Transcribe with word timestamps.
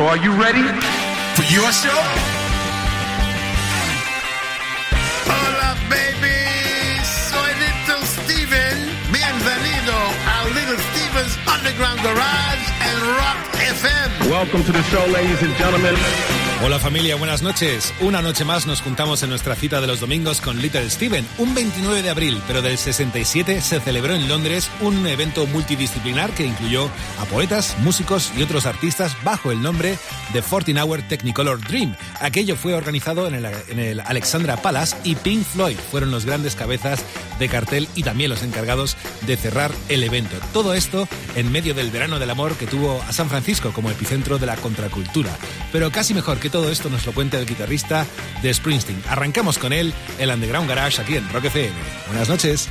So 0.00 0.06
are 0.06 0.16
you 0.16 0.32
ready? 0.32 0.62
For 1.36 1.44
your 1.52 1.70
show? 1.72 2.00
Hola, 5.28 5.76
baby. 5.92 6.40
Soy 7.04 7.52
Little 7.60 8.06
Steven. 8.06 8.78
Bienvenido 9.12 9.98
a 10.24 10.48
Little 10.56 10.80
Steven's 10.88 11.36
Underground 11.46 12.00
Garage 12.00 12.64
and 12.80 12.98
Rock 13.18 13.49
FM. 13.80 14.30
Welcome 14.30 14.62
to 14.64 14.72
the 14.72 14.82
show, 14.82 15.06
ladies 15.10 15.42
and 15.42 15.56
gentlemen. 15.56 15.94
Hola 16.62 16.78
familia, 16.78 17.16
buenas 17.16 17.40
noches. 17.40 17.94
Una 18.02 18.20
noche 18.20 18.44
más 18.44 18.66
nos 18.66 18.82
juntamos 18.82 19.22
en 19.22 19.30
nuestra 19.30 19.54
cita 19.54 19.80
de 19.80 19.86
los 19.86 19.98
domingos 19.98 20.42
con 20.42 20.60
Little 20.60 20.90
Steven. 20.90 21.26
Un 21.38 21.54
29 21.54 22.02
de 22.02 22.10
abril, 22.10 22.42
pero 22.46 22.60
del 22.60 22.76
67 22.76 23.62
se 23.62 23.80
celebró 23.80 24.14
en 24.14 24.28
Londres 24.28 24.70
un 24.82 25.06
evento 25.06 25.46
multidisciplinar 25.46 26.30
que 26.32 26.44
incluyó 26.44 26.90
a 27.18 27.24
poetas, 27.24 27.78
músicos 27.78 28.30
y 28.36 28.42
otros 28.42 28.66
artistas 28.66 29.16
bajo 29.24 29.52
el 29.52 29.62
nombre 29.62 29.96
de 30.34 30.42
14 30.42 30.78
Hour 30.78 31.00
Technicolor 31.08 31.66
Dream. 31.66 31.96
Aquello 32.20 32.56
fue 32.56 32.74
organizado 32.74 33.26
en 33.26 33.36
el, 33.36 33.46
en 33.68 33.78
el 33.78 34.00
Alexandra 34.00 34.58
Palace 34.58 34.98
y 35.02 35.14
Pink 35.14 35.42
Floyd 35.42 35.78
fueron 35.90 36.10
los 36.10 36.26
grandes 36.26 36.56
cabezas 36.56 37.02
de 37.38 37.48
cartel 37.48 37.88
y 37.94 38.02
también 38.02 38.28
los 38.28 38.42
encargados 38.42 38.98
de 39.22 39.38
cerrar 39.38 39.72
el 39.88 40.02
evento. 40.02 40.36
Todo 40.52 40.74
esto 40.74 41.08
en 41.36 41.50
medio 41.50 41.72
del 41.72 41.90
verano 41.90 42.18
del 42.18 42.28
amor 42.28 42.54
que 42.56 42.66
tuvo 42.66 43.02
a 43.08 43.14
San 43.14 43.30
Francisco 43.30 43.69
como 43.72 43.90
epicentro 43.90 44.38
de 44.38 44.46
la 44.46 44.56
contracultura. 44.56 45.36
Pero 45.72 45.90
casi 45.90 46.14
mejor 46.14 46.38
que 46.38 46.50
todo 46.50 46.70
esto 46.70 46.90
nos 46.90 47.06
lo 47.06 47.12
cuenta 47.12 47.38
el 47.38 47.46
guitarrista 47.46 48.06
de 48.42 48.52
Springsteen. 48.52 49.02
Arrancamos 49.08 49.58
con 49.58 49.72
él, 49.72 49.92
el 50.18 50.30
Underground 50.30 50.68
Garage, 50.68 51.00
aquí 51.00 51.16
en 51.16 51.28
Rock 51.32 51.46
FM. 51.46 51.74
Buenas 52.08 52.28
noches. 52.28 52.68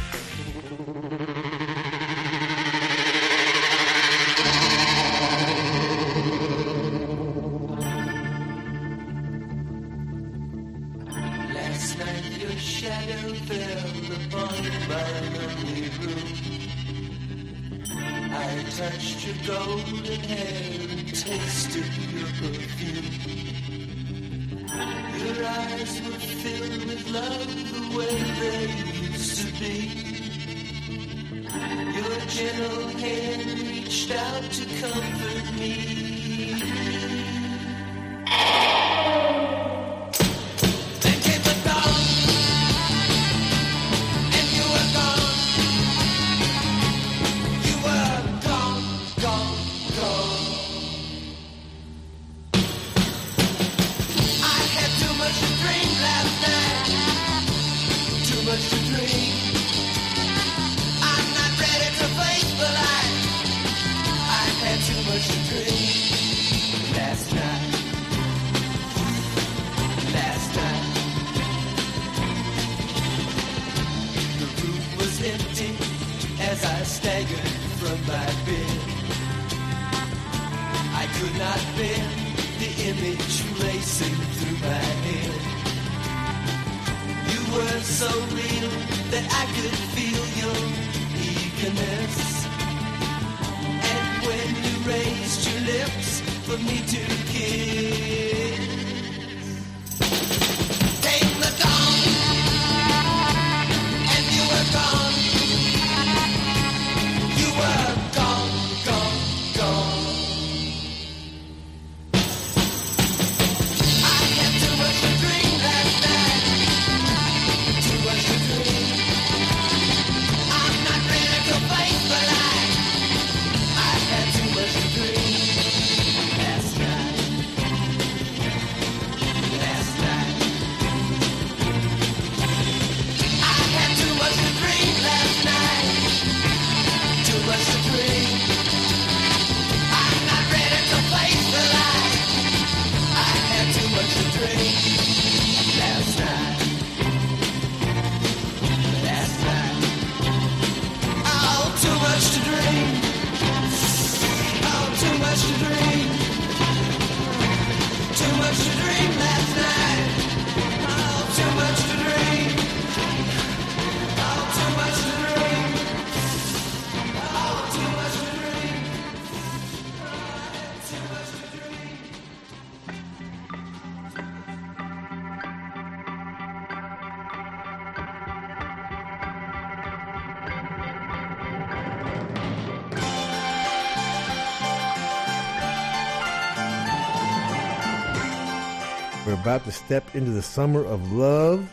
About 189.59 189.71
to 189.73 189.77
step 189.77 190.15
into 190.15 190.31
the 190.31 190.41
summer 190.41 190.85
of 190.85 191.11
love, 191.11 191.69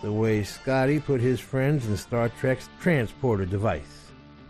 the 0.00 0.10
way 0.10 0.42
Scotty 0.42 0.98
put 0.98 1.20
his 1.20 1.38
friends 1.38 1.86
in 1.86 1.94
Star 1.98 2.30
Trek's 2.30 2.70
transporter 2.80 3.44
device. 3.44 4.06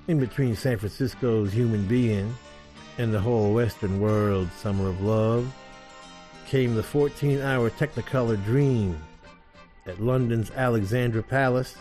In 0.07 0.21
between 0.21 0.55
San 0.55 0.79
Francisco's 0.79 1.53
Human 1.53 1.85
Be-In 1.87 2.33
and 2.97 3.13
the 3.13 3.19
whole 3.19 3.53
Western 3.55 3.99
world's 3.99 4.55
summer 4.55 4.89
of 4.89 5.01
love 5.01 5.53
came 6.47 6.77
the 6.77 6.83
14 6.85 7.41
hour 7.41 7.71
Technicolor 7.71 8.41
Dream 8.45 8.97
at 9.87 10.01
London's 10.01 10.53
Alexandra 10.53 11.25
Palace, 11.25 11.75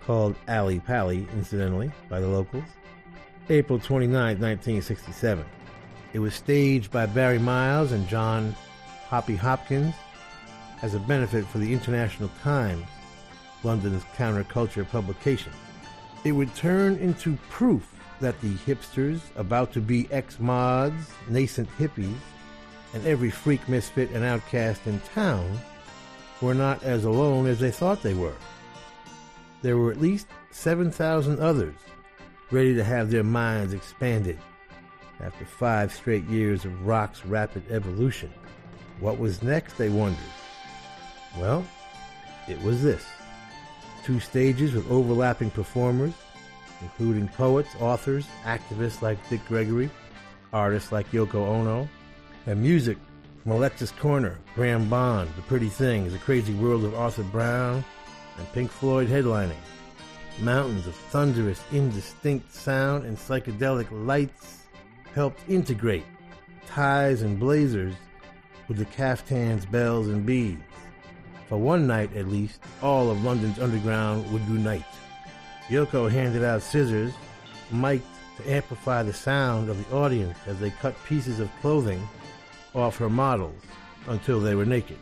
called 0.00 0.34
Ally 0.48 0.78
Pally, 0.78 1.28
incidentally, 1.34 1.92
by 2.08 2.20
the 2.20 2.28
locals, 2.28 2.64
April 3.50 3.78
29, 3.78 4.40
1967. 4.40 5.44
It 6.14 6.20
was 6.20 6.34
staged 6.34 6.90
by 6.90 7.04
Barry 7.04 7.38
Miles 7.38 7.92
and 7.92 8.08
John 8.08 8.56
Hoppy 9.08 9.36
Hopkins 9.36 9.94
as 10.82 10.94
a 10.94 11.00
benefit 11.00 11.46
for 11.46 11.58
the 11.58 11.72
International 11.72 12.28
Times, 12.42 12.86
London's 13.62 14.04
counterculture 14.16 14.88
publication. 14.88 15.52
It 16.24 16.32
would 16.32 16.54
turn 16.54 16.96
into 16.96 17.38
proof 17.48 17.88
that 18.20 18.40
the 18.40 18.54
hipsters, 18.54 19.20
about 19.36 19.72
to 19.72 19.80
be 19.80 20.08
ex 20.10 20.38
mods, 20.38 21.10
nascent 21.28 21.68
hippies, 21.78 22.14
and 22.94 23.04
every 23.06 23.30
freak, 23.30 23.68
misfit, 23.68 24.10
and 24.10 24.24
outcast 24.24 24.86
in 24.86 25.00
town 25.00 25.58
were 26.40 26.54
not 26.54 26.82
as 26.82 27.04
alone 27.04 27.46
as 27.46 27.58
they 27.58 27.70
thought 27.70 28.02
they 28.02 28.14
were. 28.14 28.36
There 29.62 29.76
were 29.76 29.92
at 29.92 30.00
least 30.00 30.26
7,000 30.50 31.40
others 31.40 31.74
ready 32.50 32.74
to 32.74 32.84
have 32.84 33.10
their 33.10 33.24
minds 33.24 33.72
expanded 33.72 34.38
after 35.20 35.44
five 35.44 35.92
straight 35.92 36.24
years 36.24 36.64
of 36.64 36.86
rock's 36.86 37.24
rapid 37.24 37.62
evolution. 37.70 38.32
What 39.00 39.18
was 39.18 39.42
next, 39.42 39.78
they 39.78 39.88
wondered. 39.88 40.18
Well, 41.38 41.64
it 42.48 42.60
was 42.62 42.82
this. 42.82 43.04
Two 44.04 44.20
stages 44.20 44.72
with 44.72 44.90
overlapping 44.90 45.50
performers, 45.50 46.12
including 46.80 47.28
poets, 47.28 47.70
authors, 47.80 48.26
activists 48.44 49.02
like 49.02 49.18
Dick 49.28 49.44
Gregory, 49.46 49.90
artists 50.52 50.92
like 50.92 51.10
Yoko 51.12 51.46
Ono, 51.46 51.88
and 52.46 52.60
music 52.60 52.98
from 53.42 53.52
Alexis 53.52 53.92
Korner, 53.92 54.36
Graham 54.54 54.88
Bond, 54.88 55.30
The 55.36 55.42
Pretty 55.42 55.68
Things, 55.68 56.12
The 56.12 56.18
Crazy 56.18 56.54
World 56.54 56.84
of 56.84 56.94
Arthur 56.94 57.22
Brown, 57.24 57.84
and 58.38 58.52
Pink 58.52 58.70
Floyd 58.70 59.08
headlining. 59.08 59.56
Mountains 60.40 60.86
of 60.86 60.94
thunderous, 60.94 61.62
indistinct 61.72 62.52
sound 62.52 63.04
and 63.04 63.16
psychedelic 63.16 63.86
lights 63.90 64.64
helped 65.14 65.40
integrate 65.48 66.04
ties 66.66 67.22
and 67.22 67.38
blazers 67.38 67.94
with 68.66 68.78
the 68.78 68.84
caftans, 68.86 69.66
bells, 69.66 70.08
and 70.08 70.24
beads. 70.24 70.62
For 71.52 71.58
one 71.58 71.86
night, 71.86 72.16
at 72.16 72.28
least, 72.28 72.60
all 72.80 73.10
of 73.10 73.24
London's 73.24 73.58
underground 73.58 74.32
would 74.32 74.40
unite. 74.48 74.86
Yoko 75.68 76.10
handed 76.10 76.42
out 76.42 76.62
scissors, 76.62 77.12
mic'd 77.70 78.06
to 78.38 78.50
amplify 78.50 79.02
the 79.02 79.12
sound 79.12 79.68
of 79.68 79.76
the 79.76 79.94
audience 79.94 80.38
as 80.46 80.58
they 80.58 80.70
cut 80.70 80.96
pieces 81.04 81.40
of 81.40 81.50
clothing 81.60 82.08
off 82.74 82.96
her 82.96 83.10
models 83.10 83.60
until 84.06 84.40
they 84.40 84.54
were 84.54 84.64
naked, 84.64 84.96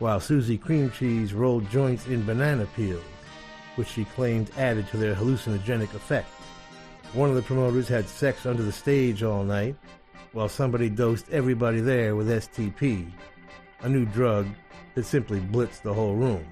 while 0.00 0.20
Suzy 0.20 0.58
Creamcheese 0.58 1.32
rolled 1.32 1.70
joints 1.70 2.06
in 2.08 2.26
banana 2.26 2.66
peels, 2.76 3.02
which 3.76 3.88
she 3.88 4.04
claimed 4.04 4.50
added 4.58 4.86
to 4.88 4.98
their 4.98 5.14
hallucinogenic 5.14 5.94
effect. 5.94 6.28
One 7.14 7.30
of 7.30 7.36
the 7.36 7.42
promoters 7.42 7.88
had 7.88 8.06
sex 8.06 8.44
under 8.44 8.62
the 8.62 8.70
stage 8.70 9.22
all 9.22 9.44
night, 9.44 9.76
while 10.32 10.50
somebody 10.50 10.90
dosed 10.90 11.30
everybody 11.30 11.80
there 11.80 12.16
with 12.16 12.28
STP, 12.28 13.10
a 13.80 13.88
new 13.88 14.04
drug 14.04 14.46
that 14.94 15.04
simply 15.04 15.40
blitzed 15.40 15.82
the 15.82 15.94
whole 15.94 16.14
room. 16.14 16.44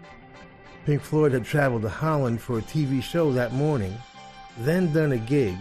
Pink 0.85 1.03
Floyd 1.03 1.33
had 1.33 1.45
traveled 1.45 1.83
to 1.83 1.89
Holland 1.89 2.41
for 2.41 2.59
a 2.59 2.63
TV 2.63 3.03
show 3.03 3.33
that 3.33 3.53
morning, 3.53 3.95
then 4.59 4.93
done 4.93 5.13
a 5.13 5.19
gig, 5.19 5.57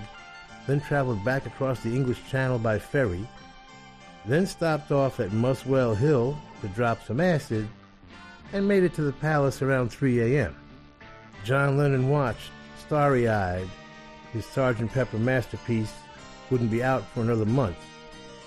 then 0.67 0.79
traveled 0.79 1.23
back 1.25 1.45
across 1.45 1.81
the 1.81 1.93
English 1.93 2.19
Channel 2.29 2.59
by 2.59 2.79
ferry, 2.79 3.27
then 4.25 4.45
stopped 4.45 4.91
off 4.91 5.19
at 5.19 5.33
Muswell 5.33 5.95
Hill 5.95 6.37
to 6.61 6.67
drop 6.69 7.03
some 7.03 7.19
acid, 7.19 7.67
and 8.53 8.67
made 8.67 8.83
it 8.83 8.93
to 8.93 9.01
the 9.01 9.13
palace 9.13 9.61
around 9.61 9.89
3 9.89 10.37
a.m. 10.37 10.55
John 11.43 11.77
Lennon 11.77 12.09
watched, 12.09 12.51
starry 12.79 13.27
eyed. 13.27 13.67
His 14.33 14.45
Sgt. 14.45 14.91
Pepper 14.91 15.17
masterpiece 15.17 15.93
wouldn't 16.49 16.71
be 16.71 16.83
out 16.83 17.03
for 17.07 17.21
another 17.21 17.45
month, 17.45 17.77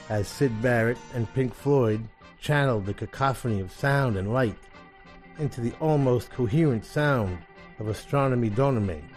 as 0.09 0.29
Syd 0.29 0.63
Barrett 0.63 0.99
and 1.15 1.33
Pink 1.35 1.55
Floyd 1.55 2.03
channeled 2.41 2.87
the 2.87 2.95
cacophony 2.95 3.61
of 3.61 3.73
sound 3.73 4.17
and 4.17 4.33
light 4.33 4.57
into 5.39 5.61
the 5.61 5.73
almost 5.81 6.31
coherent 6.31 6.85
sound 6.85 7.39
of 7.79 7.89
Astronomy 7.89 8.51
Domine, 8.51 9.09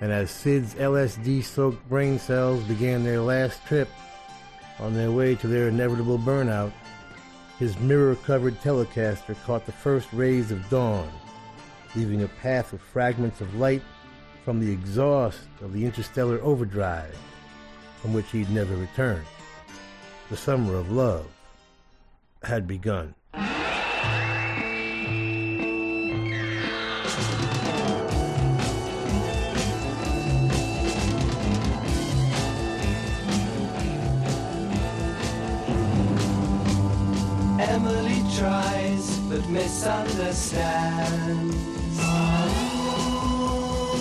and 0.00 0.12
as 0.12 0.30
Syd's 0.30 0.74
LSD 0.74 1.42
soaked 1.44 1.88
brain 1.88 2.18
cells 2.18 2.62
began 2.64 3.04
their 3.04 3.20
last 3.20 3.64
trip 3.66 3.88
on 4.78 4.94
their 4.94 5.10
way 5.10 5.34
to 5.36 5.46
their 5.46 5.68
inevitable 5.68 6.18
burnout, 6.18 6.72
his 7.58 7.78
mirror 7.80 8.14
covered 8.14 8.60
Telecaster 8.60 9.36
caught 9.44 9.66
the 9.66 9.72
first 9.72 10.12
rays 10.12 10.52
of 10.52 10.68
dawn, 10.70 11.10
leaving 11.96 12.22
a 12.22 12.28
path 12.28 12.72
of 12.72 12.80
fragments 12.80 13.40
of 13.40 13.54
light 13.56 13.82
from 14.44 14.60
the 14.60 14.72
exhaust 14.72 15.48
of 15.60 15.72
the 15.72 15.84
interstellar 15.84 16.40
overdrive 16.42 17.16
from 18.00 18.14
which 18.14 18.30
he'd 18.30 18.50
never 18.50 18.76
returned. 18.76 19.26
The 20.30 20.36
summer 20.36 20.76
of 20.76 20.92
love 20.92 21.26
had 22.42 22.66
begun. 22.66 23.14
Emily 37.60 38.22
tries 38.36 39.18
but 39.28 39.46
misunderstands. 39.48 41.56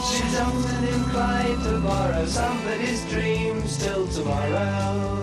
She's 0.10 0.40
often 0.40 0.88
inclined 0.88 1.64
to 1.64 1.80
borrow 1.82 2.26
somebody's 2.26 3.04
dreams 3.10 3.78
till 3.78 4.08
tomorrow. 4.08 5.17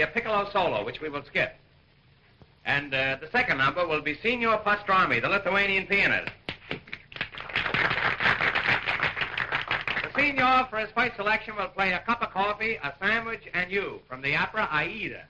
a 0.00 0.06
piccolo 0.06 0.48
solo, 0.52 0.84
which 0.84 1.00
we 1.00 1.08
will 1.08 1.24
skip. 1.24 1.56
And 2.64 2.92
uh, 2.94 3.16
the 3.20 3.28
second 3.30 3.58
number 3.58 3.86
will 3.86 4.02
be 4.02 4.18
Signor 4.22 4.58
Pastrami, 4.58 5.20
the 5.20 5.28
Lithuanian 5.28 5.86
pianist. 5.86 6.32
The 10.02 10.20
Signor, 10.20 10.66
for 10.68 10.78
his 10.78 10.90
first 10.90 11.16
selection, 11.16 11.56
will 11.56 11.68
play 11.68 11.92
a 11.92 12.00
cup 12.00 12.22
of 12.22 12.30
coffee, 12.30 12.78
a 12.82 12.92
sandwich, 13.00 13.42
and 13.54 13.70
you 13.70 14.00
from 14.08 14.22
the 14.22 14.36
opera 14.36 14.68
Aida. 14.70 15.24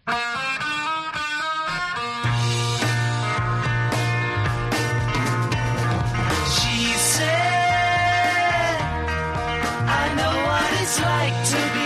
it's 10.90 11.00
like 11.00 11.44
to 11.44 11.74
be 11.74 11.79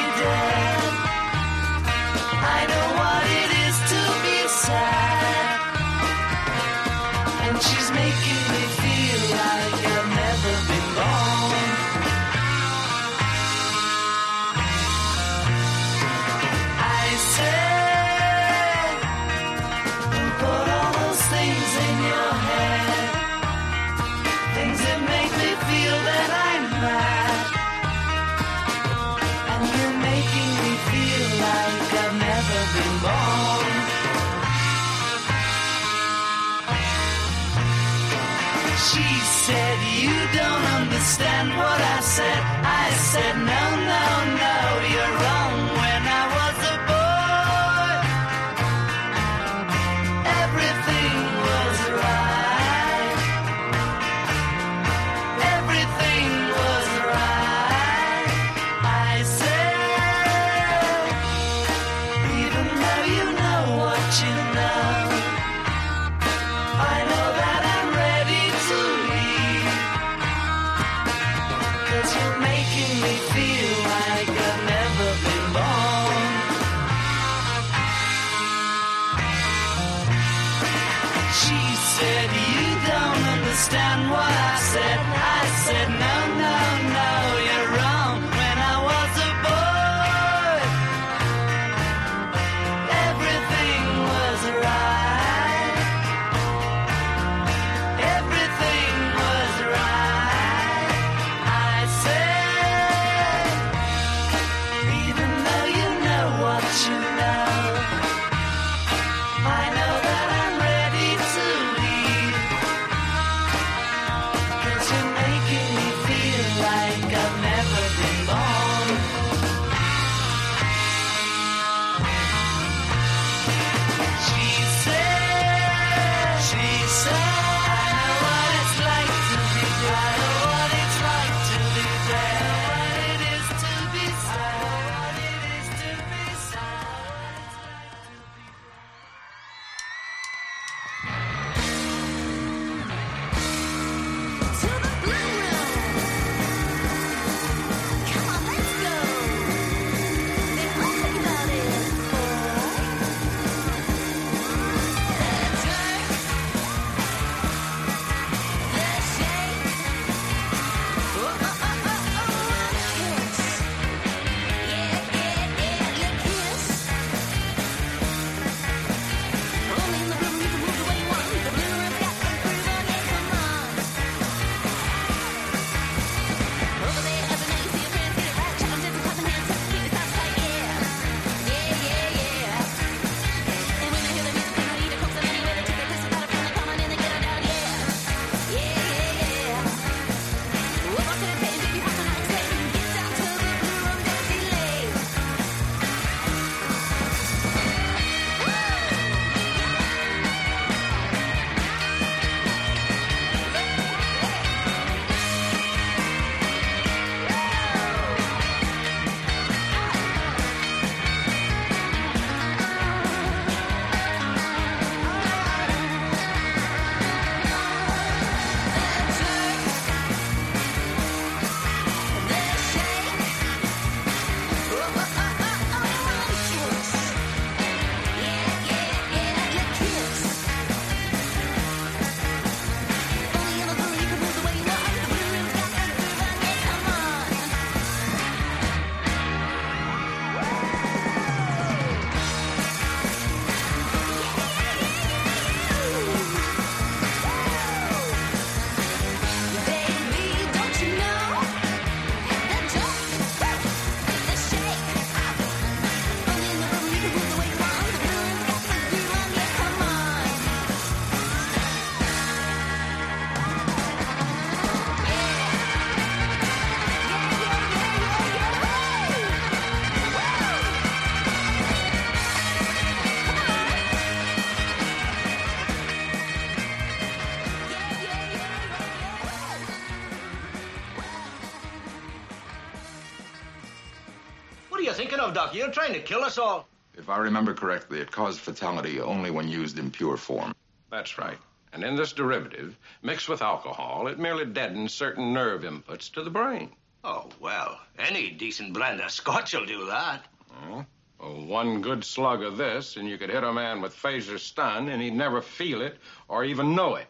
Doctor. 285.34 285.58
You're 285.58 285.70
trying 285.70 285.92
to 285.92 286.00
kill 286.00 286.22
us 286.22 286.38
all. 286.38 286.66
If 286.96 287.08
I 287.08 287.18
remember 287.18 287.54
correctly, 287.54 287.98
it 287.98 288.10
caused 288.10 288.40
fatality 288.40 289.00
only 289.00 289.30
when 289.30 289.48
used 289.48 289.78
in 289.78 289.90
pure 289.90 290.16
form. 290.16 290.54
That's 290.90 291.18
right. 291.18 291.38
And 291.72 291.82
in 291.82 291.96
this 291.96 292.12
derivative, 292.12 292.76
mixed 293.02 293.28
with 293.28 293.42
alcohol, 293.42 294.06
it 294.06 294.18
merely 294.18 294.44
deadens 294.44 294.94
certain 294.94 295.32
nerve 295.32 295.62
inputs 295.62 296.12
to 296.12 296.22
the 296.22 296.30
brain. 296.30 296.70
Oh, 297.02 297.28
well, 297.40 297.80
any 297.98 298.30
decent 298.30 298.72
brand 298.72 299.00
of 299.00 299.10
scotch 299.10 299.54
will 299.54 299.66
do 299.66 299.86
that. 299.86 300.24
Oh, 300.62 300.86
well, 301.20 301.44
one 301.44 301.82
good 301.82 302.04
slug 302.04 302.42
of 302.42 302.56
this, 302.56 302.96
and 302.96 303.08
you 303.08 303.18
could 303.18 303.30
hit 303.30 303.42
a 303.42 303.52
man 303.52 303.80
with 303.80 303.92
phaser 303.94 304.38
stun, 304.38 304.88
and 304.88 305.02
he'd 305.02 305.14
never 305.14 305.42
feel 305.42 305.82
it 305.82 305.98
or 306.28 306.44
even 306.44 306.76
know 306.76 306.94
it. 306.94 307.08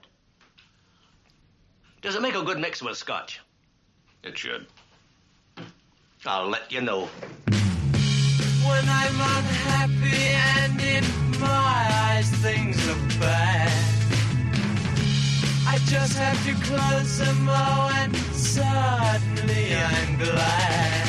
Does 2.00 2.16
it 2.16 2.22
make 2.22 2.34
a 2.34 2.42
good 2.42 2.58
mix 2.58 2.82
with 2.82 2.96
scotch? 2.96 3.40
It 4.22 4.38
should. 4.38 4.66
I'll 6.24 6.48
let 6.48 6.72
you 6.72 6.80
know. 6.80 7.08
When 8.68 8.88
I'm 8.88 9.20
unhappy 9.36 10.24
and 10.56 10.80
in 10.80 11.04
my 11.38 11.88
eyes 12.08 12.28
things 12.44 12.78
are 12.88 13.20
bad. 13.20 13.72
I 15.66 15.76
just 15.86 16.16
have 16.16 16.40
to 16.46 16.54
close 16.68 17.18
them 17.18 17.48
all 17.48 17.90
and 18.00 18.16
suddenly 18.32 19.74
I'm 19.74 20.16
glad. 20.16 21.08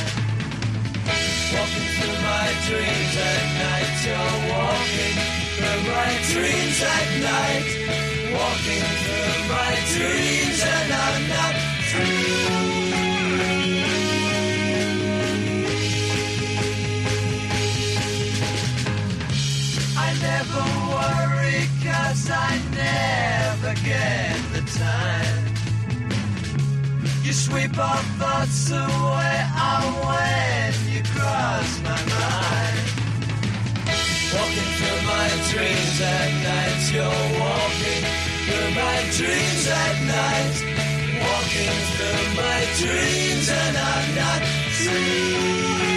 Walking 1.56 1.88
through 1.96 2.20
my 2.32 2.48
dreams 2.68 3.16
at 3.32 3.44
night, 3.64 3.96
you're 4.06 4.36
walking 4.52 5.16
through 5.56 5.82
my 5.96 6.12
dreams 6.32 6.80
at 6.96 7.08
night. 7.32 7.70
Walking 8.36 8.86
through 9.04 9.40
my 9.56 9.74
dreams 9.96 10.60
and 10.76 10.90
I'm 10.94 11.24
not 11.30 11.56
through. 11.90 12.75
Never 20.48 20.66
worry 20.94 21.68
cause 21.84 22.30
I 22.30 22.60
never 22.72 23.74
get 23.84 24.38
the 24.54 24.62
time. 24.80 25.46
You 27.24 27.34
sweep 27.34 27.78
our 27.78 28.04
thoughts 28.20 28.70
away 28.70 29.38
oh, 29.58 29.86
when 30.06 30.94
you 30.94 31.02
cross 31.04 31.82
my 31.84 32.00
mind. 32.14 32.86
Walking 34.34 34.72
through 34.78 35.02
my 35.14 35.28
dreams 35.52 35.98
at 36.02 36.32
night, 36.50 36.82
you're 36.94 37.24
walking 37.42 38.04
through 38.46 38.70
my 38.84 38.98
dreams 39.18 39.68
at 39.68 39.96
night. 40.16 40.56
Walking 41.26 41.78
through 41.96 42.26
my 42.42 42.60
dreams 42.80 43.50
and 43.50 43.78
I'm 43.78 44.16
not 44.16 44.42
free. 44.80 45.95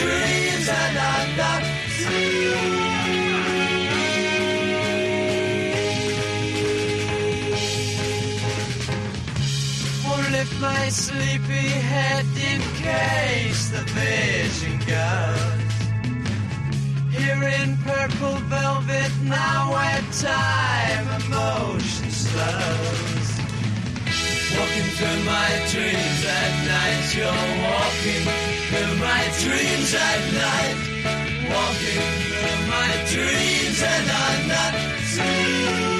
Dreams 0.00 0.68
and 0.68 0.98
I'm 0.98 1.28
not 1.36 1.62
Will 10.06 10.30
lift 10.36 10.60
my 10.60 10.88
sleepy 10.88 11.68
head 11.90 12.26
in 12.50 12.60
case 12.88 13.68
the 13.68 13.82
vision 13.98 14.78
goes. 14.94 15.76
Here 17.16 17.42
in 17.60 17.76
purple 17.78 18.36
velvet, 18.48 19.12
now 19.24 19.72
where 19.74 20.02
time 20.12 21.06
and 21.14 21.24
motion 21.28 22.10
slows. 22.10 23.19
Walking 24.56 24.90
through 24.96 25.22
my 25.24 25.50
dreams 25.72 26.20
at 26.38 26.52
night, 26.74 27.06
you're 27.16 27.44
walking 27.66 28.24
through 28.68 28.94
my 28.98 29.22
dreams 29.42 29.94
at 29.94 30.20
night. 30.44 30.76
Walking 31.54 32.02
through 32.38 32.62
my 32.76 32.90
dreams 33.12 33.82
and 33.82 34.10
I'm 34.10 34.48
not 34.48 34.72
Walking 35.16 35.99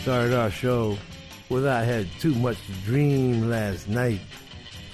started 0.00 0.32
our 0.32 0.50
show 0.50 0.96
with 1.50 1.66
I 1.66 1.84
Had 1.84 2.08
Too 2.20 2.34
Much 2.36 2.56
to 2.66 2.72
Dream 2.86 3.50
last 3.50 3.86
night 3.86 4.20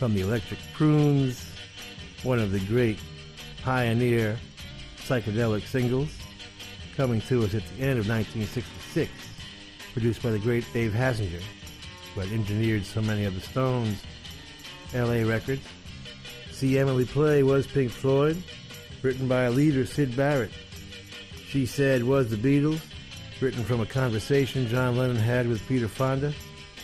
from 0.01 0.15
the 0.15 0.23
Electric 0.23 0.59
Prunes, 0.75 1.49
one 2.25 2.41
of 2.41 2.51
the 2.51 2.59
great 2.59 2.99
pioneer 3.63 4.37
psychedelic 4.99 5.65
singles, 5.65 6.09
coming 6.97 7.21
to 7.23 7.45
us 7.45 7.55
at 7.55 7.63
the 7.69 7.85
end 7.85 8.01
of 8.01 8.09
1966, 8.09 9.09
produced 9.93 10.25
by 10.25 10.31
the 10.31 10.41
great 10.41 10.65
Dave 10.73 10.91
Hassinger, 10.91 11.43
who 12.13 12.21
had 12.21 12.33
engineered 12.33 12.85
so 12.85 13.01
many 13.01 13.27
of 13.27 13.35
the 13.37 13.41
Stones' 13.41 14.03
LA 14.93 15.23
records. 15.23 15.63
See 16.51 16.81
Emily 16.81 17.05
Play 17.05 17.45
was 17.45 17.65
Pink 17.69 17.93
Floyd, 17.93 18.43
written 19.03 19.29
by 19.29 19.43
a 19.43 19.53
leader, 19.53 19.87
Syd 19.87 20.17
Barrett. 20.17 20.51
She 21.47 21.65
Said 21.65 22.03
was 22.03 22.29
the 22.29 22.37
Beatles, 22.37 22.81
written 23.41 23.65
from 23.65 23.81
a 23.81 23.87
conversation 23.87 24.69
John 24.69 24.97
Lennon 24.97 25.17
had 25.17 25.49
with 25.49 25.67
Peter 25.69 25.89
Fonda, 25.89 26.33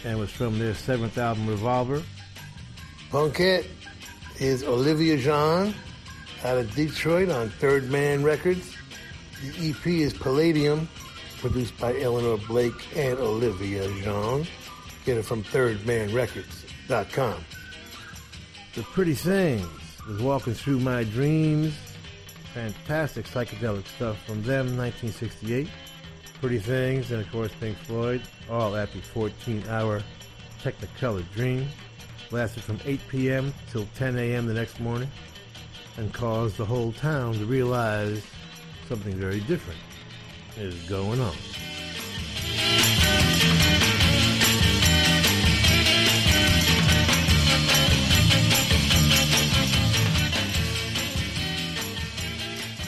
and 0.04 0.18
was 0.18 0.30
from 0.30 0.58
their 0.58 0.74
seventh 0.74 1.18
album, 1.18 1.46
Revolver. 1.46 2.02
Punkette 3.10 3.66
is 4.40 4.64
Olivia 4.64 5.16
Jean 5.16 5.74
out 6.44 6.58
of 6.58 6.74
Detroit 6.74 7.30
on 7.30 7.50
Third 7.50 7.90
Man 7.90 8.22
Records. 8.22 8.76
The 9.42 9.70
EP 9.70 9.86
is 9.86 10.12
Palladium, 10.12 10.88
produced 11.38 11.76
by 11.78 11.98
Eleanor 12.00 12.38
Blake 12.38 12.96
and 12.96 13.18
Olivia 13.18 13.88
Jean. 14.02 14.46
Get 15.04 15.18
it 15.18 15.24
from 15.24 15.42
thirdmanrecords.com. 15.44 17.44
The 18.74 18.82
Pretty 18.82 19.14
Things 19.14 19.66
was 20.08 20.22
Walking 20.22 20.54
Through 20.54 20.80
My 20.80 21.04
Dreams. 21.04 21.74
Fantastic 22.54 23.26
psychedelic 23.26 23.86
stuff 23.86 24.18
from 24.24 24.42
them, 24.42 24.76
1968. 24.76 25.68
Pretty 26.42 26.58
Things, 26.58 27.12
and 27.12 27.20
of 27.20 27.30
course 27.30 27.52
Pink 27.60 27.78
Floyd, 27.78 28.20
all 28.50 28.74
at 28.74 28.92
the 28.92 28.98
14 28.98 29.62
hour 29.68 30.02
Technicolor 30.60 31.24
Dream. 31.34 31.68
Lasted 32.32 32.64
from 32.64 32.80
8 32.84 33.00
p.m. 33.08 33.54
till 33.70 33.86
10 33.94 34.18
a.m. 34.18 34.46
the 34.46 34.52
next 34.52 34.80
morning 34.80 35.08
and 35.98 36.12
caused 36.12 36.56
the 36.56 36.64
whole 36.64 36.90
town 36.94 37.34
to 37.34 37.44
realize 37.44 38.24
something 38.88 39.14
very 39.14 39.38
different 39.42 39.78
is 40.56 40.74
going 40.88 41.20
on. 41.20 41.36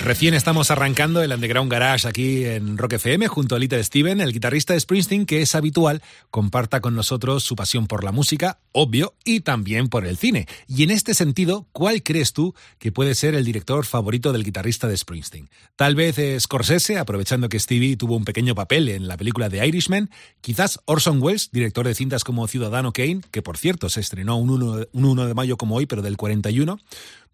Recién 0.04 0.34
estamos 0.34 0.70
arrancando 0.70 1.22
el 1.22 1.32
Underground 1.32 1.72
Garage 1.72 2.06
aquí 2.06 2.44
en 2.44 2.76
Rock 2.76 2.92
FM 2.92 3.26
junto 3.26 3.56
a 3.56 3.58
Little 3.58 3.82
Steven, 3.82 4.20
el 4.20 4.34
guitarrista 4.34 4.74
de 4.74 4.80
Springsteen, 4.80 5.24
que 5.24 5.40
es 5.40 5.54
habitual, 5.54 6.02
comparta 6.30 6.82
con 6.82 6.94
nosotros 6.94 7.42
su 7.42 7.56
pasión 7.56 7.86
por 7.86 8.04
la 8.04 8.12
música, 8.12 8.58
obvio, 8.72 9.14
y 9.24 9.40
también 9.40 9.88
por 9.88 10.04
el 10.04 10.18
cine. 10.18 10.46
Y 10.68 10.82
en 10.82 10.90
este 10.90 11.14
sentido, 11.14 11.68
¿cuál 11.72 12.02
crees 12.02 12.34
tú 12.34 12.54
que 12.78 12.92
puede 12.92 13.14
ser 13.14 13.34
el 13.34 13.46
director 13.46 13.86
favorito 13.86 14.34
del 14.34 14.44
guitarrista 14.44 14.88
de 14.88 14.96
Springsteen? 14.98 15.48
Tal 15.74 15.94
vez 15.94 16.16
Scorsese, 16.42 16.98
aprovechando 16.98 17.48
que 17.48 17.58
Stevie 17.58 17.96
tuvo 17.96 18.14
un 18.14 18.26
pequeño 18.26 18.54
papel 18.54 18.90
en 18.90 19.08
la 19.08 19.16
película 19.16 19.48
The 19.48 19.66
Irishman, 19.66 20.10
quizás 20.42 20.80
Orson 20.84 21.22
Welles, 21.22 21.48
director 21.50 21.86
de 21.86 21.94
cintas 21.94 22.24
como 22.24 22.46
Ciudadano 22.46 22.92
Kane, 22.92 23.22
que 23.30 23.40
por 23.40 23.56
cierto 23.56 23.88
se 23.88 24.00
estrenó 24.00 24.36
un 24.36 24.50
1, 24.50 24.86
un 24.92 25.04
1 25.06 25.26
de 25.28 25.32
mayo 25.32 25.56
como 25.56 25.76
hoy, 25.76 25.86
pero 25.86 26.02
del 26.02 26.18
41, 26.18 26.78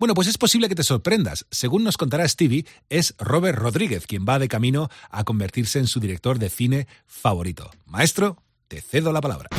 bueno, 0.01 0.15
pues 0.15 0.29
es 0.29 0.39
posible 0.39 0.71
que 0.71 0.75
te 0.75 0.83
sorprendas. 0.83 1.45
Según 1.51 1.85
nos 1.85 1.99
contará 1.99 2.27
Stevie, 2.27 2.65
es 2.89 3.15
Robert 3.19 3.59
Rodríguez 3.59 4.07
quien 4.07 4.25
va 4.27 4.39
de 4.39 4.49
camino 4.49 4.89
a 5.11 5.25
convertirse 5.25 5.79
en 5.79 5.87
su 5.87 6.01
director 6.01 6.39
de 6.39 6.49
cine 6.49 6.87
favorito. 7.07 7.71
Maestro, 7.85 8.39
te 8.67 8.81
cedo 8.81 9.13
la 9.13 9.21
palabra. 9.21 9.51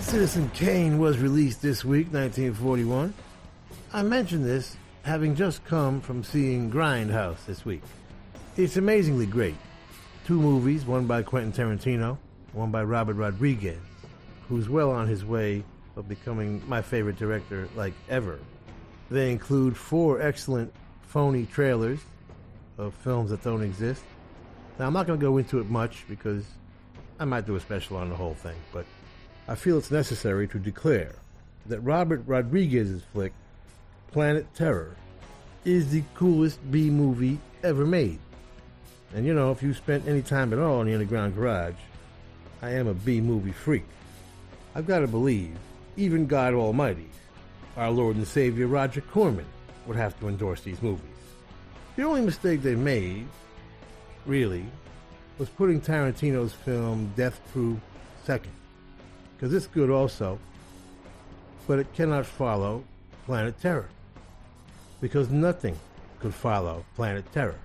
Citizen 0.00 0.50
Kane 0.50 0.98
was 0.98 1.16
released 1.16 1.62
this 1.62 1.82
week, 1.82 2.12
1941. 2.12 3.14
I 3.94 4.02
mention 4.02 4.44
this 4.44 4.76
having 5.02 5.34
just 5.34 5.64
come 5.64 6.02
from 6.02 6.22
seeing 6.22 6.70
Grindhouse 6.70 7.42
this 7.46 7.64
week. 7.64 7.82
It's 8.58 8.76
amazingly 8.76 9.24
great. 9.24 9.56
Two 10.26 10.38
movies, 10.38 10.86
one 10.86 11.06
by 11.06 11.22
Quentin 11.22 11.52
Tarantino, 11.52 12.18
one 12.52 12.70
by 12.70 12.82
Robert 12.82 13.16
Rodriguez 13.16 13.78
who's 14.48 14.68
well 14.68 14.90
on 14.90 15.08
his 15.08 15.24
way 15.24 15.64
of 15.96 16.08
becoming 16.08 16.62
my 16.68 16.82
favorite 16.82 17.16
director 17.16 17.68
like 17.76 17.94
ever. 18.08 18.38
They 19.10 19.30
include 19.30 19.76
four 19.76 20.20
excellent 20.20 20.72
phony 21.02 21.46
trailers 21.46 22.00
of 22.78 22.94
films 22.94 23.30
that 23.30 23.42
don't 23.44 23.62
exist. 23.62 24.02
Now, 24.78 24.86
I'm 24.86 24.92
not 24.92 25.06
going 25.06 25.20
to 25.20 25.24
go 25.24 25.36
into 25.38 25.60
it 25.60 25.70
much 25.70 26.04
because 26.08 26.44
I 27.20 27.24
might 27.24 27.46
do 27.46 27.54
a 27.54 27.60
special 27.60 27.96
on 27.96 28.08
the 28.08 28.16
whole 28.16 28.34
thing, 28.34 28.56
but 28.72 28.84
I 29.46 29.54
feel 29.54 29.78
it's 29.78 29.90
necessary 29.90 30.48
to 30.48 30.58
declare 30.58 31.14
that 31.66 31.80
Robert 31.80 32.22
Rodriguez's 32.26 33.02
flick, 33.12 33.32
Planet 34.10 34.46
Terror, 34.54 34.96
is 35.64 35.90
the 35.90 36.02
coolest 36.14 36.58
B 36.70 36.90
movie 36.90 37.38
ever 37.62 37.86
made. 37.86 38.18
And 39.14 39.24
you 39.24 39.32
know, 39.32 39.52
if 39.52 39.62
you 39.62 39.72
spent 39.74 40.08
any 40.08 40.22
time 40.22 40.52
at 40.52 40.58
all 40.58 40.80
in 40.80 40.88
the 40.88 40.94
underground 40.94 41.36
garage, 41.36 41.74
I 42.60 42.70
am 42.70 42.88
a 42.88 42.94
B 42.94 43.20
movie 43.20 43.52
freak. 43.52 43.84
I've 44.74 44.86
got 44.86 45.00
to 45.00 45.06
believe 45.06 45.56
even 45.96 46.26
God 46.26 46.54
Almighty, 46.54 47.08
our 47.76 47.90
Lord 47.90 48.16
and 48.16 48.26
Savior 48.26 48.66
Roger 48.66 49.00
Corman, 49.00 49.46
would 49.86 49.96
have 49.96 50.18
to 50.20 50.28
endorse 50.28 50.62
these 50.62 50.82
movies. 50.82 51.04
The 51.96 52.02
only 52.02 52.22
mistake 52.22 52.62
they 52.62 52.74
made, 52.74 53.28
really, 54.26 54.66
was 55.38 55.48
putting 55.48 55.80
Tarantino's 55.80 56.52
film 56.52 57.12
Death 57.16 57.40
Proof 57.52 57.78
second. 58.24 58.52
Because 59.36 59.54
it's 59.54 59.66
good 59.66 59.90
also, 59.90 60.38
but 61.66 61.78
it 61.78 61.92
cannot 61.94 62.26
follow 62.26 62.82
Planet 63.26 63.60
Terror. 63.60 63.88
Because 65.00 65.30
nothing 65.30 65.78
could 66.18 66.34
follow 66.34 66.84
Planet 66.96 67.30
Terror. 67.32 67.58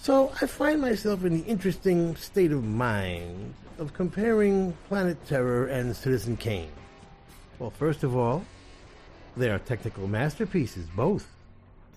So 0.00 0.32
I 0.40 0.46
find 0.46 0.80
myself 0.80 1.24
in 1.24 1.32
the 1.32 1.44
interesting 1.44 2.14
state 2.16 2.52
of 2.52 2.62
mind 2.64 3.54
of 3.78 3.94
comparing 3.94 4.72
Planet 4.88 5.16
Terror 5.26 5.66
and 5.66 5.94
Citizen 5.94 6.36
Kane. 6.36 6.72
Well, 7.58 7.70
first 7.70 8.02
of 8.02 8.16
all, 8.16 8.44
they 9.36 9.50
are 9.50 9.58
technical 9.60 10.08
masterpieces, 10.08 10.86
both. 10.96 11.26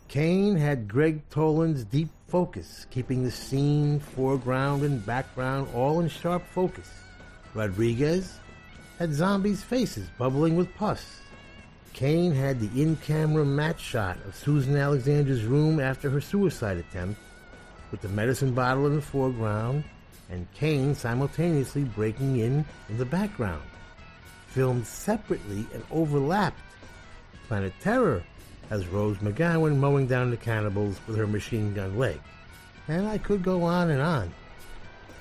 Kane 0.07 0.55
had 0.55 0.87
Gregg 0.87 1.27
Toland's 1.29 1.83
deep 1.83 2.09
focus, 2.27 2.85
keeping 2.91 3.23
the 3.23 3.31
scene, 3.31 3.99
foreground, 3.99 4.83
and 4.83 5.05
background 5.05 5.69
all 5.73 5.99
in 5.99 6.09
sharp 6.09 6.45
focus. 6.47 6.89
Rodriguez 7.53 8.37
had 8.99 9.13
zombies' 9.13 9.63
faces 9.63 10.07
bubbling 10.17 10.55
with 10.55 10.73
pus. 10.75 11.21
Kane 11.93 12.33
had 12.33 12.59
the 12.59 12.81
in 12.81 12.95
camera 12.97 13.43
match 13.43 13.81
shot 13.81 14.17
of 14.25 14.35
Susan 14.35 14.75
Alexander's 14.75 15.45
room 15.45 15.79
after 15.79 16.09
her 16.09 16.21
suicide 16.21 16.77
attempt, 16.77 17.19
with 17.89 18.01
the 18.01 18.09
medicine 18.09 18.53
bottle 18.53 18.87
in 18.87 18.95
the 18.95 19.01
foreground 19.01 19.83
and 20.31 20.51
Kane 20.53 20.95
simultaneously 20.95 21.83
breaking 21.83 22.37
in 22.37 22.65
in 22.89 22.97
the 22.97 23.05
background. 23.05 23.63
Filmed 24.47 24.87
separately 24.87 25.67
and 25.73 25.83
overlapped. 25.91 26.59
Planet 27.47 27.73
Terror 27.81 28.23
has 28.69 28.87
Rose 28.87 29.17
McGowan 29.17 29.75
mowing 29.77 30.07
down 30.07 30.31
the 30.31 30.37
cannibals 30.37 30.99
with 31.05 31.17
her 31.17 31.27
machine 31.27 31.73
gun 31.73 31.97
leg. 31.97 32.19
And 32.87 33.05
I 33.07 33.17
could 33.17 33.43
go 33.43 33.63
on 33.63 33.89
and 33.89 34.01
on. 34.01 34.33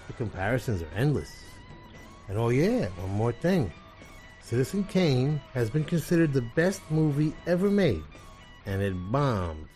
The 0.07 0.12
comparisons 0.12 0.83
are 0.83 0.96
endless. 0.96 1.31
And 2.29 2.38
oh 2.38 2.51
yeah, 2.51 2.87
one 2.87 3.11
more 3.11 3.33
thing. 3.33 3.73
Citizen 4.42 4.85
Kane 4.85 5.40
has 5.53 5.68
been 5.70 5.85
considered 5.85 6.33
the 6.33 6.49
best 6.55 6.81
movie 6.90 7.35
ever 7.46 7.70
made, 7.70 8.03
and 8.66 8.81
it 8.81 8.94
bombed 9.11 9.66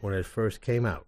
when 0.00 0.14
it 0.14 0.24
first 0.26 0.60
came 0.60 0.86
out. 0.86 1.07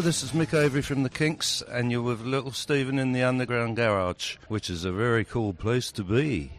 This 0.00 0.24
is 0.24 0.32
Mick 0.32 0.52
Avory 0.52 0.82
from 0.82 1.04
The 1.04 1.08
Kinks, 1.08 1.62
and 1.62 1.92
you're 1.92 2.02
with 2.02 2.20
Little 2.20 2.50
Steven 2.50 2.98
in 2.98 3.12
the 3.12 3.22
Underground 3.22 3.76
Garage, 3.76 4.36
which 4.48 4.68
is 4.68 4.84
a 4.84 4.90
very 4.90 5.24
cool 5.24 5.54
place 5.54 5.92
to 5.92 6.02
be. 6.02 6.50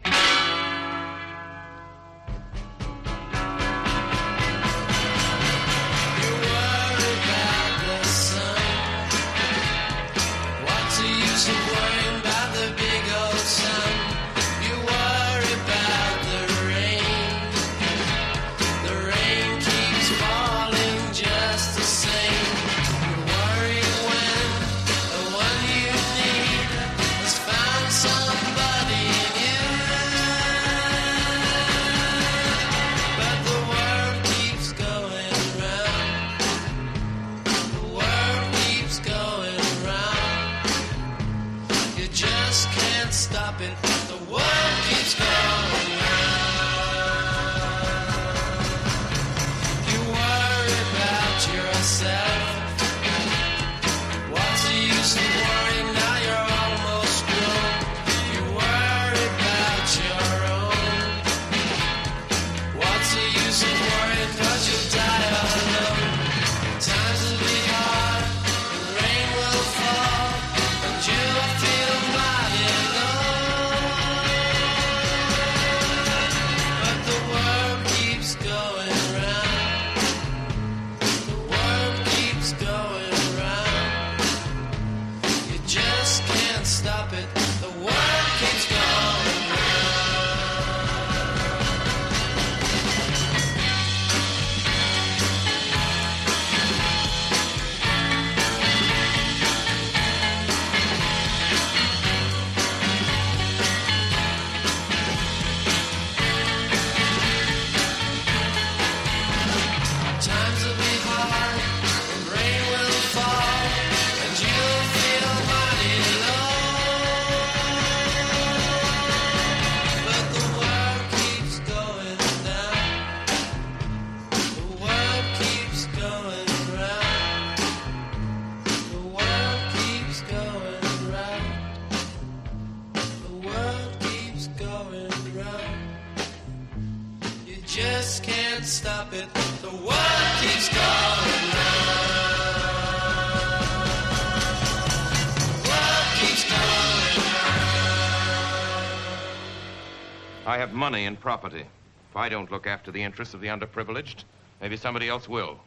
property. 151.26 151.64
If 152.10 152.16
I 152.16 152.28
don't 152.28 152.52
look 152.52 152.68
after 152.68 152.92
the 152.92 153.02
interests 153.02 153.34
of 153.34 153.40
the 153.40 153.48
underprivileged, 153.48 154.22
maybe 154.60 154.76
somebody 154.76 155.08
else 155.08 155.28
will. 155.28 155.58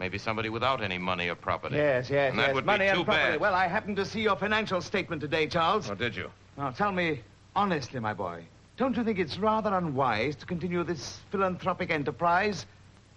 Maybe 0.00 0.18
somebody 0.18 0.48
without 0.48 0.82
any 0.82 0.98
money 0.98 1.28
or 1.28 1.36
property. 1.36 1.76
Yes, 1.76 2.10
yes, 2.10 2.30
and 2.30 2.38
that 2.40 2.48
yes. 2.48 2.54
Would 2.56 2.66
money 2.66 2.86
be 2.86 2.90
too 2.90 2.96
and 2.96 3.06
property. 3.06 3.30
Bad. 3.34 3.40
Well, 3.40 3.54
I 3.54 3.68
happened 3.68 3.94
to 3.98 4.04
see 4.04 4.22
your 4.22 4.34
financial 4.34 4.80
statement 4.80 5.22
today, 5.22 5.46
Charles. 5.46 5.88
Oh, 5.88 5.94
did 5.94 6.16
you? 6.16 6.32
Now, 6.56 6.72
tell 6.72 6.90
me, 6.90 7.20
honestly, 7.54 8.00
my 8.00 8.12
boy, 8.12 8.42
don't 8.76 8.96
you 8.96 9.04
think 9.04 9.20
it's 9.20 9.38
rather 9.38 9.70
unwise 9.70 10.34
to 10.34 10.46
continue 10.46 10.82
this 10.82 11.20
philanthropic 11.30 11.92
enterprise? 11.92 12.66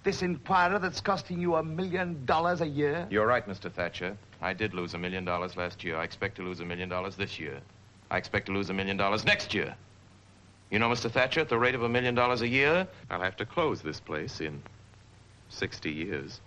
This 0.04 0.22
inquirer 0.22 0.78
that's 0.78 1.02
costing 1.02 1.42
you 1.42 1.56
a 1.56 1.64
million 1.64 2.24
dollars 2.26 2.62
a 2.62 2.68
year? 2.68 3.08
You're 3.10 3.26
right, 3.26 3.48
Mr. 3.48 3.72
Thatcher. 3.72 4.16
I 4.40 4.54
did 4.54 4.76
lose 4.76 4.94
a 4.94 5.00
million 5.00 5.26
dollars 5.26 5.58
last 5.58 5.84
year. 5.84 5.98
I 5.98 6.04
expect 6.04 6.36
to 6.36 6.44
lose 6.44 6.60
a 6.60 6.66
million 6.66 6.90
dollars 6.90 7.16
this 7.16 7.40
year. 7.40 7.60
I 8.12 8.18
expect 8.18 8.46
to 8.46 8.52
lose 8.52 8.70
a 8.70 8.74
million 8.74 8.98
dollars 8.98 9.26
next 9.26 9.56
year. 9.56 9.76
You 10.72 10.80
know, 10.80 10.90
Mr. 10.90 11.12
Thatcher, 11.12 11.42
at 11.42 11.50
the 11.50 11.60
rate 11.60 11.76
of 11.76 11.84
a 11.84 11.90
million 11.90 12.16
dollars 12.16 12.42
a 12.42 12.48
year, 12.48 12.88
I'll 13.10 13.22
have 13.22 13.36
to 13.38 13.46
close 13.46 13.82
this 13.82 14.00
place 14.00 14.40
in 14.40 14.64
60 15.50 15.92
years. 15.92 16.40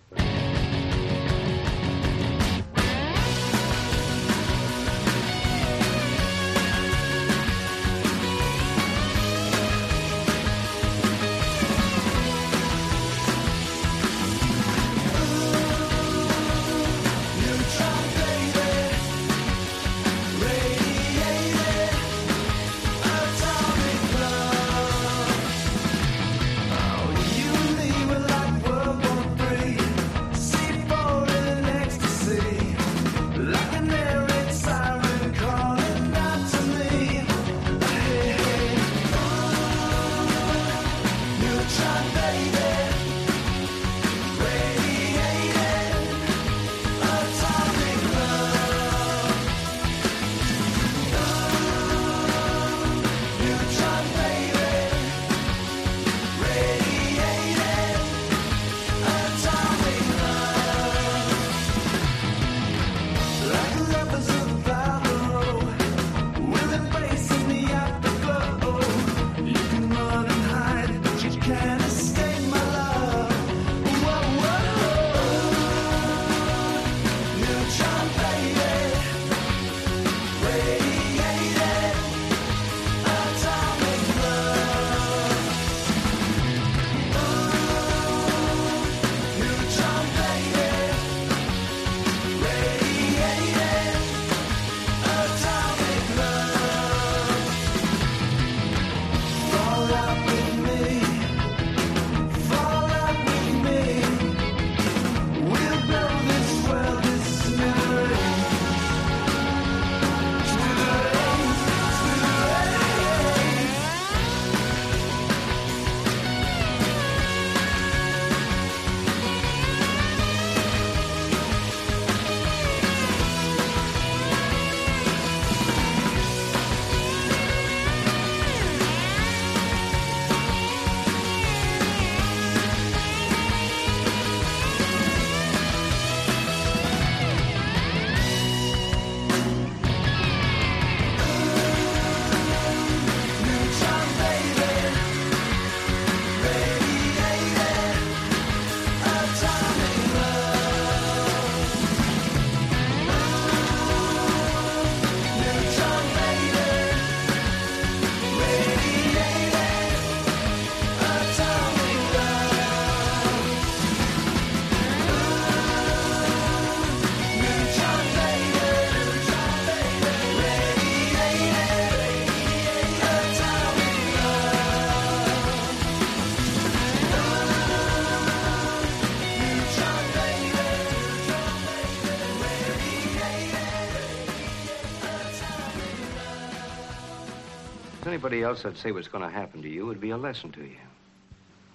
Anybody 188.24 188.42
else 188.42 188.64
I'd 188.64 188.78
say 188.78 188.90
what's 188.90 189.06
going 189.06 189.22
to 189.22 189.28
happen 189.28 189.60
to 189.60 189.68
you 189.68 189.84
would 189.84 190.00
be 190.00 190.08
a 190.08 190.16
lesson 190.16 190.50
to 190.52 190.62
you. 190.62 190.78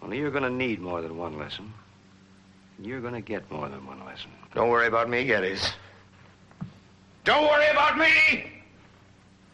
Only 0.02 0.18
you're 0.18 0.32
going 0.32 0.46
to 0.46 0.50
need 0.50 0.80
more 0.80 1.00
than 1.00 1.16
one 1.16 1.38
lesson. 1.38 1.72
You're 2.82 3.02
going 3.02 3.14
to 3.14 3.22
get 3.22 3.52
more 3.52 3.70
than 3.70 3.86
one 3.86 4.04
lesson. 4.04 4.32
Don't 4.56 4.70
worry 4.70 4.88
about 4.88 5.12
me, 5.12 5.28
Gettys. 5.28 5.74
Don't 7.24 7.44
worry 7.44 7.68
about 7.68 8.00
me! 8.00 8.52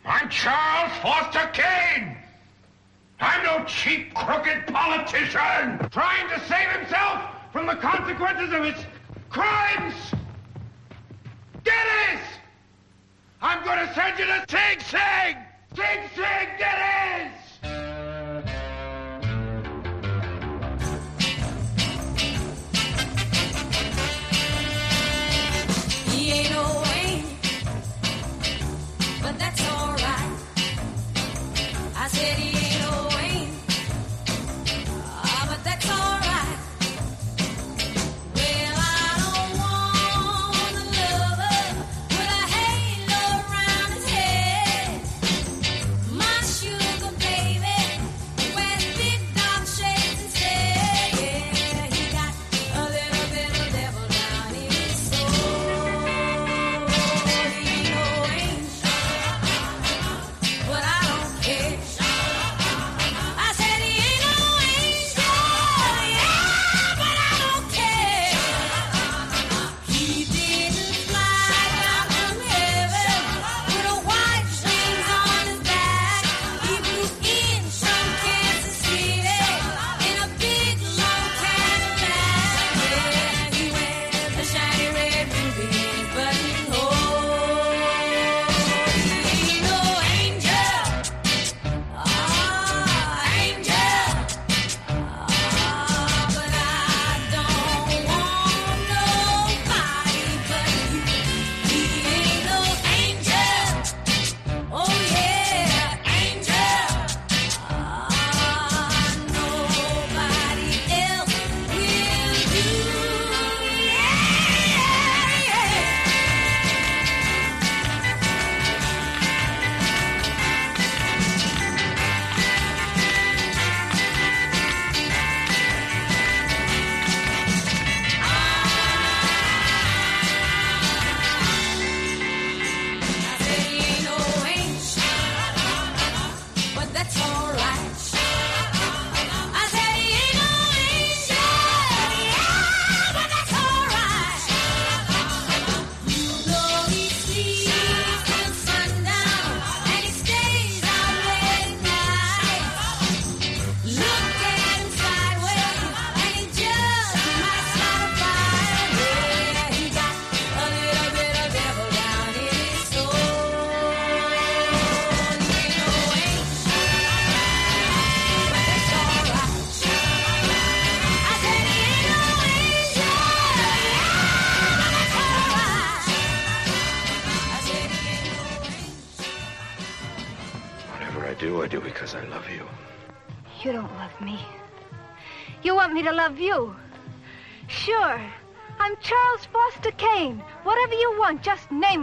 I'm 0.06 0.30
Charles 0.30 0.94
Foster 1.02 1.50
Kane! 1.52 2.16
I'm 3.20 3.44
no 3.44 3.66
cheap, 3.66 4.14
crooked 4.14 4.66
politician 4.68 5.90
trying 5.90 6.30
to 6.30 6.40
save 6.48 6.70
himself 6.80 7.30
from 7.52 7.68
the 7.68 7.76
consequences 7.76 8.54
of 8.54 8.64
his 8.64 8.85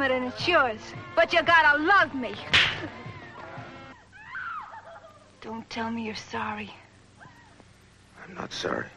it 0.02 0.10
and 0.10 0.24
it's 0.24 0.46
yours. 0.46 0.80
But 1.14 1.32
you 1.32 1.42
gotta 1.42 1.82
love 1.82 2.14
me. 2.14 2.34
Don't 5.40 5.68
tell 5.68 5.90
me 5.90 6.04
you're 6.06 6.14
sorry. 6.14 6.72
I'm 8.24 8.34
not 8.34 8.52
sorry. 8.52 8.91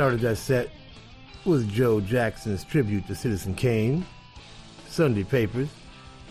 Started 0.00 0.20
that 0.20 0.36
set 0.36 0.70
was 1.44 1.66
Joe 1.66 2.00
Jackson's 2.00 2.64
tribute 2.64 3.06
to 3.08 3.14
Citizen 3.14 3.54
Kane, 3.54 4.06
Sunday 4.88 5.24
Papers, 5.24 5.68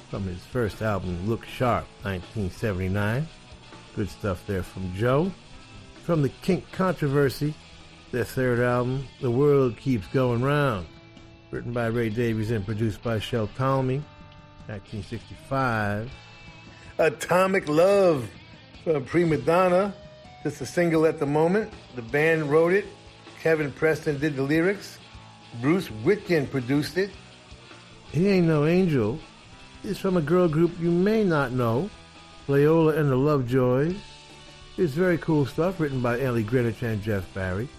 from 0.10 0.24
his 0.24 0.44
first 0.44 0.82
album, 0.82 1.30
Look 1.30 1.46
Sharp, 1.46 1.86
1979. 2.02 3.28
Good 3.96 4.10
stuff 4.10 4.44
there 4.48 4.64
from 4.64 4.92
Joe. 4.96 5.32
From 6.04 6.24
the 6.24 6.30
Kink 6.42 6.66
Kontroversy, 6.72 7.54
their 8.12 8.24
third 8.24 8.60
album, 8.60 9.08
The 9.22 9.30
World 9.30 9.78
Keeps 9.78 10.08
Going 10.08 10.42
Round, 10.42 10.88
written 11.52 11.72
by 11.72 11.86
Ray 11.86 12.10
Davies 12.10 12.50
and 12.50 12.66
produced 12.66 13.04
by 13.04 13.20
Shel 13.20 13.50
Talmy, 13.50 14.02
1965. 14.66 16.12
Atomic 16.98 17.70
Love 17.70 18.28
from 18.84 19.06
Prima 19.06 19.38
Donna, 19.38 19.94
just 20.42 20.60
a 20.60 20.66
single 20.66 21.06
at 21.06 21.20
the 21.20 21.28
moment. 21.28 21.72
The 21.96 22.02
band 22.02 22.50
wrote 22.50 22.74
it. 22.74 22.86
Kevin 23.42 23.72
Preston 23.72 24.20
did 24.20 24.36
the 24.36 24.44
lyrics. 24.44 24.98
Bruce 25.62 25.88
Witkin 26.04 26.50
produced 26.50 26.98
it. 26.98 27.10
He 28.12 28.28
Ain't 28.28 28.48
No 28.48 28.66
Angel 28.66 29.20
is 29.84 29.98
from 29.98 30.18
a 30.18 30.22
girl 30.22 30.48
group 30.48 30.72
you 30.80 30.92
may 30.92 31.24
not 31.24 31.52
know, 31.52 31.90
Leola 32.48 32.96
and 32.96 33.10
the 33.10 33.16
Lovejoys. 33.16 33.96
It's 34.78 34.94
very 34.94 35.18
cool 35.18 35.46
stuff 35.46 35.80
written 35.80 36.02
by 36.02 36.20
Ellie 36.20 36.44
Greenwich 36.44 36.84
and 36.84 37.02
Jeff 37.02 37.34
Barry, 37.34 37.70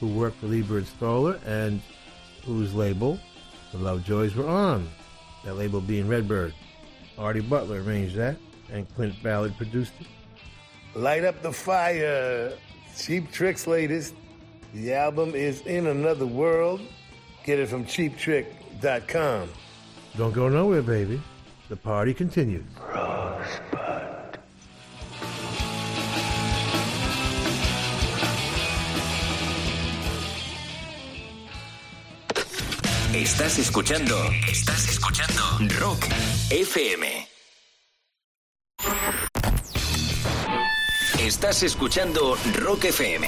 who 0.00 0.08
worked 0.08 0.38
for 0.38 0.46
Leiber 0.46 0.78
and 0.78 0.86
Stoller 0.86 1.40
and 1.46 1.80
whose 2.44 2.74
label 2.74 3.18
the 3.72 3.78
Lovejoys 3.78 4.34
were 4.34 4.48
on. 4.48 4.88
That 5.44 5.54
label 5.54 5.80
being 5.80 6.08
Redbird. 6.08 6.54
Artie 7.18 7.40
Butler 7.40 7.82
arranged 7.82 8.16
that, 8.16 8.36
and 8.70 8.86
Clint 8.94 9.22
Ballard 9.22 9.56
produced 9.56 9.92
it. 10.00 10.06
Light 10.94 11.24
Up 11.24 11.40
the 11.42 11.52
Fire, 11.52 12.52
Cheap 12.96 13.30
Trick's 13.32 13.66
latest. 13.66 14.14
The 14.76 14.92
album 14.92 15.34
is 15.34 15.62
In 15.62 15.86
Another 15.86 16.26
World. 16.26 16.82
Get 17.44 17.58
it 17.58 17.68
from 17.68 17.86
cheaptrick.com. 17.86 19.48
Don't 20.18 20.34
go 20.34 20.50
nowhere, 20.50 20.82
baby. 20.82 21.18
The 21.70 21.76
party 21.76 22.12
continues. 22.12 22.62
Estás 33.14 33.58
escuchando. 33.58 34.14
Estás 34.46 34.88
escuchando. 34.90 35.42
Rock 35.80 36.04
FM. 36.50 37.26
Estás 41.18 41.62
escuchando 41.62 42.36
Rock 42.60 42.84
FM. 42.84 43.26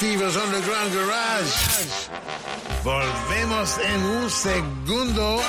Es 0.00 0.02
Little 0.02 0.30
Steven's 0.30 0.36
Underground 0.36 0.94
Garage. 0.94 2.08
Volvemos 2.84 3.78
en 3.78 4.02
un 4.02 4.30
segundo 4.30 5.40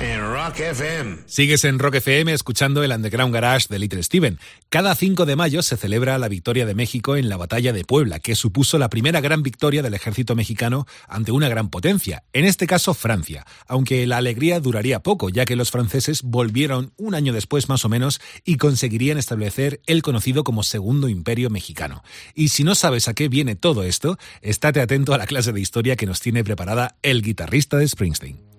en 0.00 0.32
Rock 0.32 0.60
FM. 0.60 1.21
Sigues 1.32 1.64
en 1.64 1.78
Rock 1.78 1.94
FM 1.94 2.30
escuchando 2.30 2.84
el 2.84 2.92
Underground 2.92 3.32
Garage 3.32 3.68
de 3.70 3.78
Little 3.78 4.02
Steven. 4.02 4.38
Cada 4.68 4.94
5 4.94 5.24
de 5.24 5.34
mayo 5.34 5.62
se 5.62 5.78
celebra 5.78 6.18
la 6.18 6.28
victoria 6.28 6.66
de 6.66 6.74
México 6.74 7.16
en 7.16 7.30
la 7.30 7.38
batalla 7.38 7.72
de 7.72 7.86
Puebla, 7.86 8.20
que 8.20 8.34
supuso 8.34 8.76
la 8.76 8.90
primera 8.90 9.22
gran 9.22 9.42
victoria 9.42 9.80
del 9.82 9.94
ejército 9.94 10.34
mexicano 10.34 10.84
ante 11.08 11.32
una 11.32 11.48
gran 11.48 11.70
potencia, 11.70 12.22
en 12.34 12.44
este 12.44 12.66
caso 12.66 12.92
Francia, 12.92 13.46
aunque 13.66 14.06
la 14.06 14.18
alegría 14.18 14.60
duraría 14.60 15.02
poco, 15.02 15.30
ya 15.30 15.46
que 15.46 15.56
los 15.56 15.70
franceses 15.70 16.20
volvieron 16.20 16.92
un 16.98 17.14
año 17.14 17.32
después 17.32 17.70
más 17.70 17.86
o 17.86 17.88
menos 17.88 18.20
y 18.44 18.58
conseguirían 18.58 19.16
establecer 19.16 19.80
el 19.86 20.02
conocido 20.02 20.44
como 20.44 20.62
Segundo 20.62 21.08
Imperio 21.08 21.48
Mexicano. 21.48 22.04
Y 22.34 22.48
si 22.48 22.62
no 22.62 22.74
sabes 22.74 23.08
a 23.08 23.14
qué 23.14 23.28
viene 23.28 23.56
todo 23.56 23.84
esto, 23.84 24.18
estate 24.42 24.82
atento 24.82 25.14
a 25.14 25.18
la 25.18 25.26
clase 25.26 25.52
de 25.52 25.62
historia 25.62 25.96
que 25.96 26.04
nos 26.04 26.20
tiene 26.20 26.44
preparada 26.44 26.98
el 27.00 27.22
guitarrista 27.22 27.78
de 27.78 27.88
Springsteen. 27.88 28.52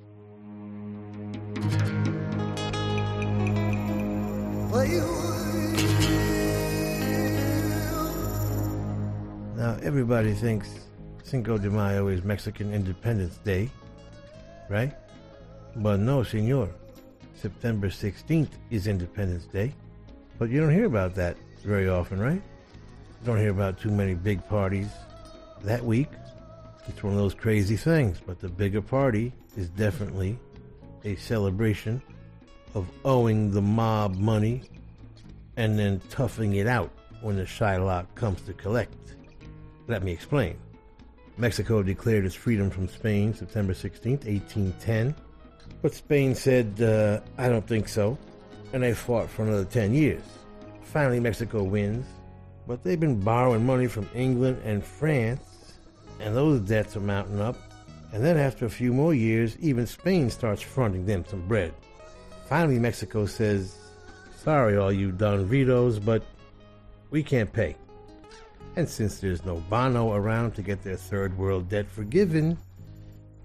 Now, 9.56 9.78
everybody 9.84 10.34
thinks 10.34 10.88
Cinco 11.24 11.60
de 11.60 11.70
Mayo 11.70 12.08
is 12.08 12.24
Mexican 12.24 12.74
Independence 12.74 13.38
Day, 13.44 13.70
right? 14.70 14.92
But 15.76 16.00
no, 16.00 16.24
senor. 16.24 16.70
September 17.36 17.90
16th 17.90 18.50
is 18.72 18.88
Independence 18.88 19.46
Day. 19.46 19.76
But 20.40 20.50
you 20.50 20.60
don't 20.60 20.74
hear 20.74 20.86
about 20.86 21.14
that 21.16 21.38
very 21.64 21.88
often, 21.88 22.20
right? 22.20 22.42
You 22.42 23.26
don't 23.26 23.38
hear 23.38 23.52
about 23.52 23.80
too 23.80 23.92
many 23.92 24.16
big 24.16 24.44
parties 24.48 24.90
that 25.62 25.86
week. 25.86 26.10
It's 26.88 27.04
one 27.04 27.14
of 27.14 27.20
those 27.20 27.36
crazy 27.36 27.78
things. 27.78 28.20
But 28.26 28.40
the 28.40 28.50
bigger 28.50 28.82
party 28.82 29.34
is 29.56 29.70
definitely 29.70 30.40
a 31.06 31.16
celebration 31.18 32.02
of 32.74 32.88
owing 33.06 33.52
the 33.52 33.62
mob 33.62 34.16
money 34.16 34.64
and 35.58 35.78
then 35.78 36.02
toughing 36.10 36.54
it 36.56 36.68
out 36.68 36.92
when 37.22 37.36
the 37.36 37.44
Shylock 37.44 38.08
comes 38.16 38.42
to 38.44 38.54
collect. 38.54 39.16
Let 39.88 40.04
me 40.04 40.12
explain. 40.12 40.58
Mexico 41.38 41.82
declared 41.82 42.26
its 42.26 42.36
freedom 42.36 42.70
from 42.70 42.88
Spain 42.88 43.34
September 43.34 43.74
16, 43.74 44.12
1810. 44.14 45.16
But 45.82 45.94
Spain 45.94 46.36
said, 46.36 46.82
uh, 46.82 47.20
I 47.38 47.50
don't 47.50 47.68
think 47.68 47.88
so. 47.88 48.18
And 48.72 48.84
they 48.84 48.94
fought 48.94 49.30
for 49.30 49.44
another 49.44 49.66
10 49.66 49.94
years. 49.94 50.24
Finally, 50.82 51.20
Mexico 51.20 51.64
wins. 51.64 52.06
But 52.68 52.84
they've 52.84 53.00
been 53.00 53.20
borrowing 53.20 53.66
money 53.66 53.88
from 53.88 54.08
England 54.14 54.62
and 54.64 54.84
France, 54.84 55.42
and 56.20 56.36
those 56.36 56.62
debts 56.62 56.96
are 56.96 57.02
mounting 57.02 57.42
up. 57.42 57.58
And 58.14 58.24
then, 58.24 58.38
after 58.38 58.66
a 58.66 58.70
few 58.70 58.94
more 58.94 59.14
years, 59.14 59.58
even 59.60 59.86
Spain 59.86 60.30
starts 60.30 60.62
fronting 60.62 61.06
them 61.06 61.26
some 61.28 61.46
bread. 61.48 61.74
Finally, 62.54 62.78
Mexico 62.78 63.26
says, 63.26 63.76
Sorry, 64.36 64.78
all 64.78 64.92
you 64.94 65.12
Don 65.12 65.50
Vitos, 65.50 65.98
but 65.98 66.22
we 67.10 67.24
can't 67.24 67.52
pay. 67.52 67.76
And 68.76 68.88
since 68.88 69.18
there's 69.18 69.44
no 69.44 69.56
Bono 69.72 70.14
around 70.14 70.54
to 70.54 70.62
get 70.62 70.84
their 70.84 70.96
third 70.96 71.36
world 71.36 71.68
debt 71.68 71.90
forgiven, 71.90 72.56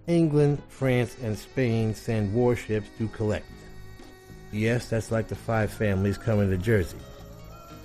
England, 0.08 0.62
France, 0.68 1.16
and 1.22 1.38
Spain 1.38 1.94
send 1.94 2.34
warships 2.34 2.90
to 2.98 3.08
collect. 3.08 3.46
Yes, 4.52 4.90
that's 4.90 5.10
like 5.10 5.28
the 5.28 5.36
five 5.36 5.72
families 5.72 6.18
coming 6.18 6.50
to 6.50 6.58
Jersey. 6.58 6.98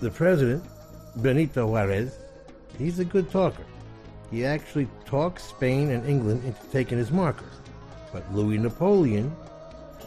The 0.02 0.12
president, 0.12 0.66
Benito 1.16 1.68
Juarez, 1.68 2.18
he's 2.78 3.00
a 3.00 3.06
good 3.06 3.32
talker. 3.32 3.64
He 4.30 4.46
actually 4.46 4.90
talks 5.06 5.46
Spain 5.46 5.90
and 5.90 6.06
England 6.06 6.44
into 6.44 6.68
taking 6.74 6.98
his 6.98 7.12
marker. 7.12 7.50
But 8.12 8.30
Louis 8.36 8.58
Napoleon, 8.58 9.34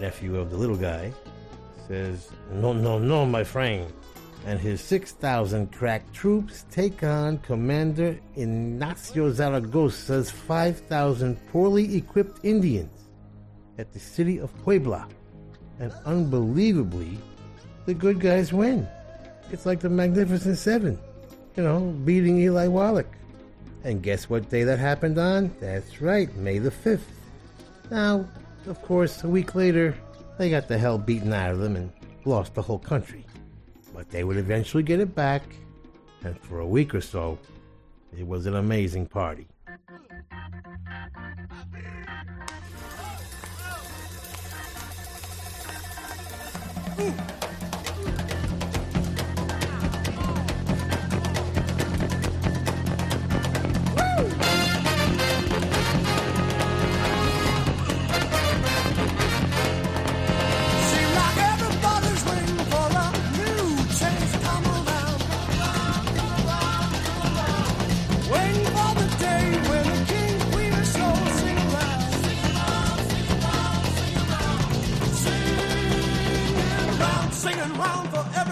nephew 0.00 0.36
of 0.36 0.50
the 0.50 0.56
little 0.56 0.76
guy, 0.76 1.12
says, 1.88 2.30
No, 2.52 2.72
no, 2.72 2.98
no, 2.98 3.26
my 3.26 3.44
friend. 3.44 3.92
And 4.44 4.60
his 4.60 4.80
6,000 4.80 5.72
crack 5.72 6.12
troops 6.12 6.64
take 6.70 7.02
on 7.02 7.38
Commander 7.38 8.18
Ignacio 8.36 9.32
Zaragoza's 9.32 10.30
5,000 10.30 11.36
poorly 11.48 11.96
equipped 11.96 12.44
Indians 12.44 13.08
at 13.78 13.92
the 13.92 13.98
city 13.98 14.38
of 14.38 14.56
Puebla. 14.62 15.08
And 15.80 15.92
unbelievably, 16.04 17.18
the 17.86 17.94
good 17.94 18.20
guys 18.20 18.52
win. 18.52 18.86
It's 19.50 19.66
like 19.66 19.80
the 19.80 19.90
Magnificent 19.90 20.58
Seven, 20.58 20.98
you 21.56 21.62
know, 21.62 21.80
beating 22.04 22.38
Eli 22.38 22.66
Wallach. 22.68 23.06
And 23.84 24.02
guess 24.02 24.28
what 24.28 24.48
day 24.50 24.64
that 24.64 24.78
happened 24.78 25.18
on? 25.18 25.54
That's 25.60 26.00
right, 26.00 26.34
May 26.36 26.58
the 26.58 26.70
5th. 26.70 27.00
Now, 27.90 28.26
of 28.66 28.82
course, 28.82 29.24
a 29.24 29.28
week 29.28 29.54
later, 29.54 29.96
they 30.38 30.50
got 30.50 30.68
the 30.68 30.78
hell 30.78 30.98
beaten 30.98 31.32
out 31.32 31.52
of 31.52 31.58
them 31.58 31.76
and 31.76 31.92
lost 32.24 32.54
the 32.54 32.62
whole 32.62 32.78
country. 32.78 33.24
But 33.94 34.10
they 34.10 34.24
would 34.24 34.36
eventually 34.36 34.82
get 34.82 35.00
it 35.00 35.14
back, 35.14 35.42
and 36.24 36.38
for 36.40 36.60
a 36.60 36.66
week 36.66 36.94
or 36.94 37.00
so, 37.00 37.38
it 38.16 38.26
was 38.26 38.46
an 38.46 38.56
amazing 38.56 39.06
party. 39.06 39.46
Ooh. 46.98 47.45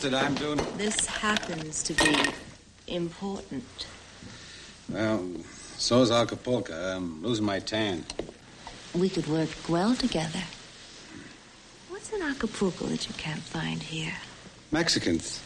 that 0.00 0.14
I'm 0.14 0.34
doing? 0.34 0.60
This 0.76 1.06
happens 1.06 1.82
to 1.84 1.94
be 1.94 2.16
important. 2.86 3.86
Well, 4.88 5.24
so's 5.76 6.10
Acapulco. 6.10 6.72
I'm 6.72 7.22
losing 7.22 7.44
my 7.44 7.58
tan. 7.58 8.04
We 8.94 9.08
could 9.08 9.26
work 9.26 9.48
well 9.68 9.94
together. 9.94 10.42
What's 11.88 12.12
in 12.12 12.22
Acapulco 12.22 12.86
that 12.86 13.08
you 13.08 13.14
can't 13.14 13.42
find 13.42 13.82
here? 13.82 14.14
Mexicans. 14.70 15.40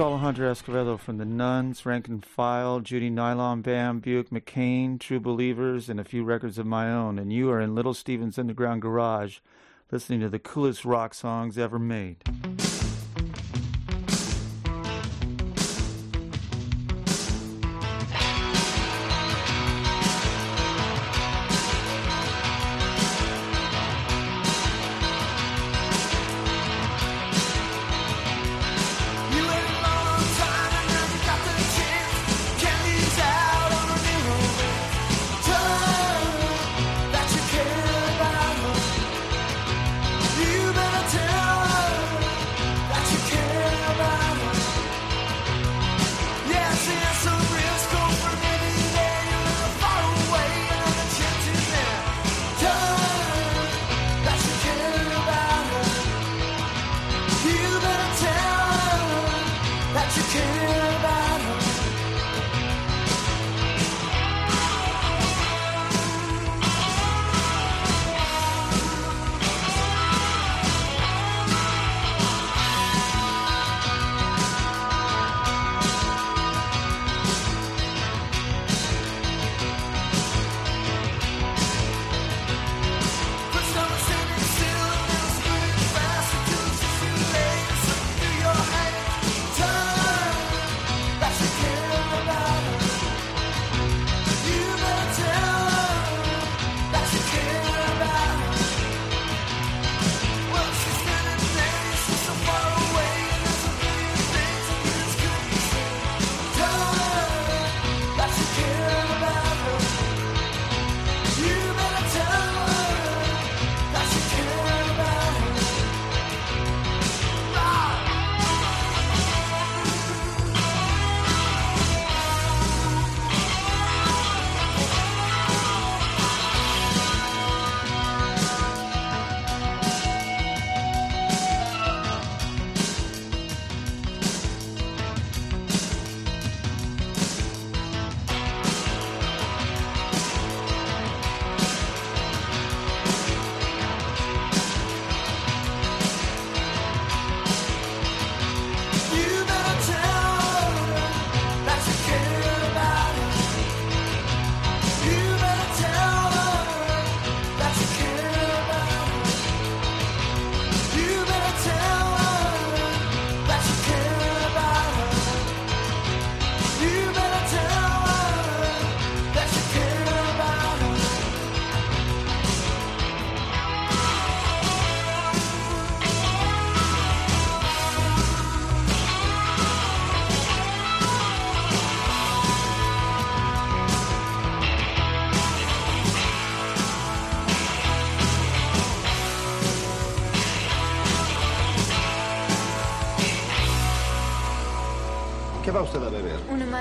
Alejandro 0.00 0.50
Escovedo 0.50 0.98
from 0.98 1.18
The 1.18 1.26
Nuns, 1.26 1.84
Rank 1.84 2.08
and 2.08 2.24
File, 2.24 2.80
Judy 2.80 3.10
Nylon 3.10 3.60
Band, 3.60 4.00
Buick 4.00 4.32
MacKane, 4.32 4.98
True 4.98 5.20
Believers, 5.20 5.90
and 5.90 6.00
a 6.00 6.04
few 6.04 6.24
records 6.24 6.56
of 6.56 6.64
my 6.64 6.90
own. 6.90 7.18
And 7.18 7.30
you 7.32 7.50
are 7.50 7.60
in 7.60 7.74
Little 7.74 7.92
Steven's 7.92 8.38
Underground 8.38 8.80
Garage 8.80 9.40
listening 9.92 10.20
to 10.20 10.28
the 10.28 10.38
coolest 10.38 10.84
rock 10.84 11.12
songs 11.12 11.58
ever 11.58 11.78
made. 11.78 12.16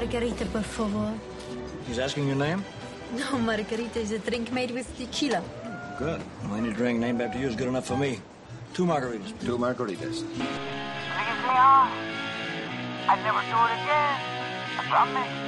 Margarita, 0.10 0.46
por 0.48 0.64
favor. 0.64 1.14
He's 1.88 2.00
asking 2.00 2.26
your 2.26 2.36
name? 2.36 2.66
No, 3.16 3.38
Margarita 3.38 4.00
is 4.00 4.12
a 4.12 4.18
drink 4.18 4.52
made 4.52 4.72
with 4.72 4.88
tequila. 4.98 5.44
Oh, 5.44 5.96
good. 6.00 6.20
Well, 6.46 6.56
any 6.56 6.74
drink 6.74 7.00
named 7.00 7.22
after 7.22 7.38
you 7.38 7.48
is 7.48 7.56
good 7.56 7.68
enough 7.68 7.86
for 7.86 7.96
me. 7.96 8.20
Two 8.74 8.86
margaritas. 8.86 9.38
Please. 9.38 9.46
Two 9.46 9.60
margaritas. 9.60 10.24
Please, 10.34 10.58
Leon. 11.46 11.92
I'd 13.08 13.22
never 13.24 13.44
do 13.54 13.58
it 13.66 13.74
again. 13.78 14.16
I 14.80 14.86
promise. 14.90 15.39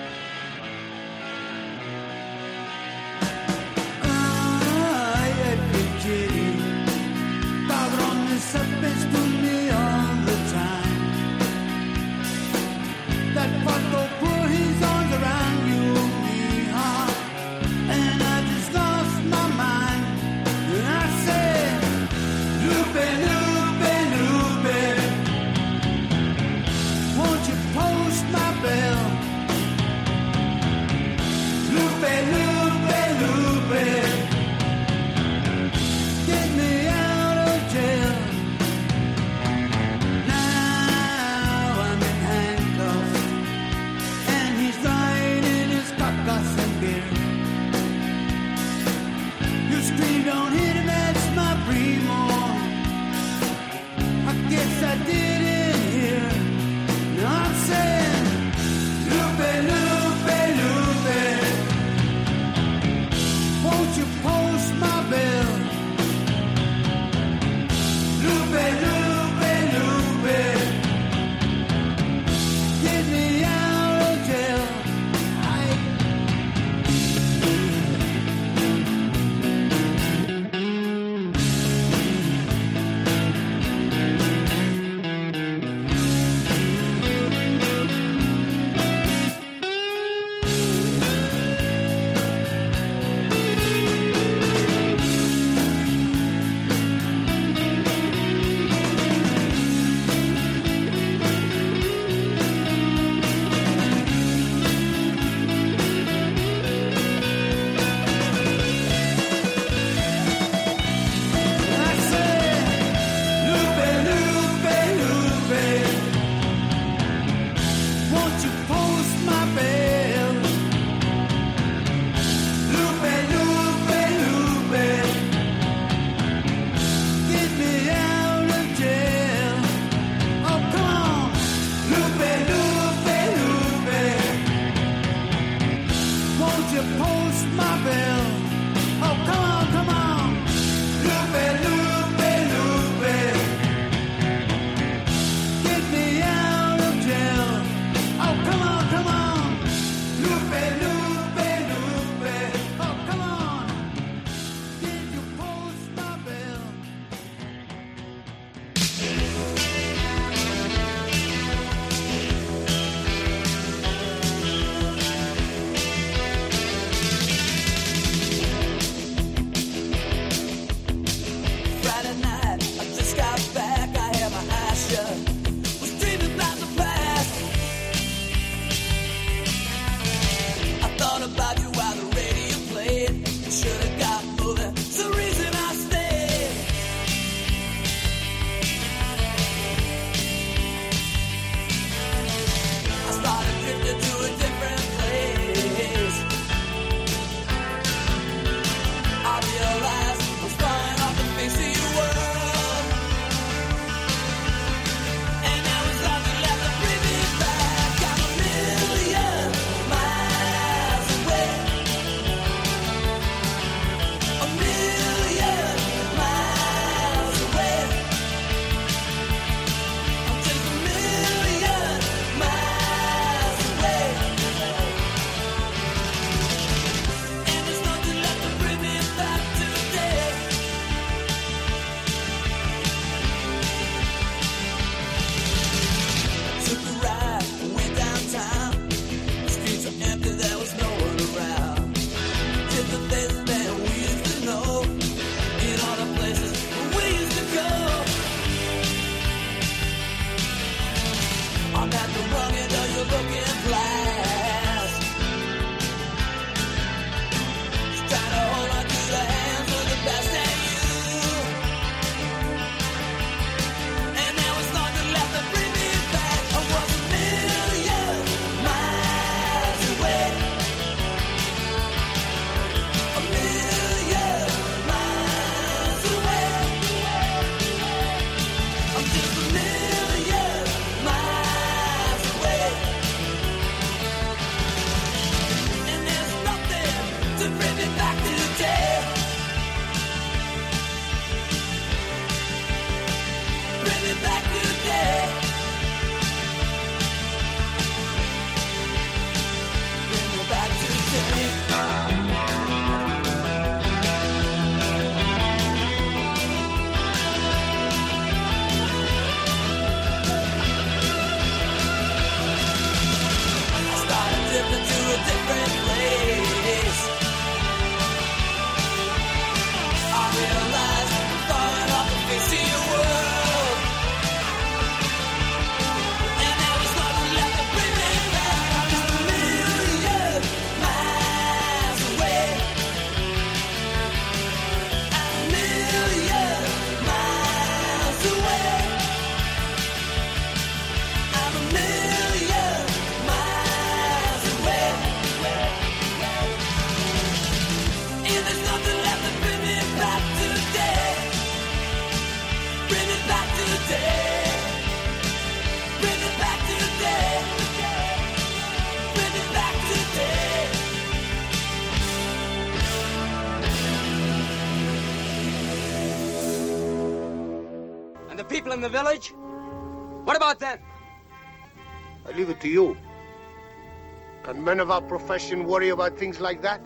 Our 374.91 375.01
profession 375.01 375.65
worry 375.65 375.89
about 375.89 376.17
things 376.17 376.39
like 376.39 376.61
that? 376.61 376.81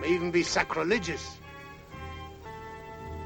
May 0.00 0.08
even 0.08 0.30
be 0.30 0.42
sacrilegious. 0.42 1.38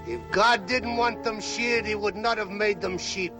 If 0.06 0.20
God 0.30 0.66
didn't 0.66 0.96
want 0.96 1.24
them 1.24 1.40
sheared, 1.40 1.86
he 1.86 1.94
would 1.94 2.16
not 2.16 2.38
have 2.38 2.50
made 2.50 2.80
them 2.80 2.96
sheep. 2.96 3.32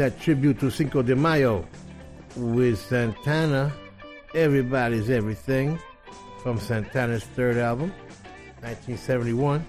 That 0.00 0.18
tribute 0.18 0.58
to 0.60 0.70
Cinco 0.70 1.02
de 1.02 1.14
Mayo 1.14 1.68
with 2.34 2.78
Santana, 2.80 3.70
Everybody's 4.34 5.10
Everything, 5.10 5.78
from 6.42 6.58
Santana's 6.58 7.24
third 7.24 7.58
album, 7.58 7.92
1971. 8.62 9.62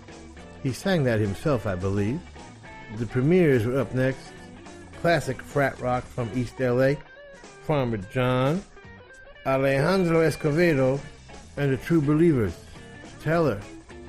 He 0.63 0.71
sang 0.71 1.03
that 1.03 1.19
himself, 1.19 1.67
I 1.67 1.75
believe. 1.75 2.21
The 2.95 3.05
Premiers 3.07 3.65
were 3.65 3.81
up 3.81 3.93
next. 3.93 4.31
Classic 5.01 5.41
frat 5.41 5.77
rock 5.81 6.05
from 6.05 6.31
East 6.33 6.57
LA, 6.61 6.93
Farmer 7.63 7.97
John, 7.97 8.63
Alejandro 9.45 10.21
Escovedo, 10.21 11.01
and 11.57 11.73
the 11.73 11.77
True 11.77 11.99
Believers, 11.99 12.57
Teller, 13.21 13.59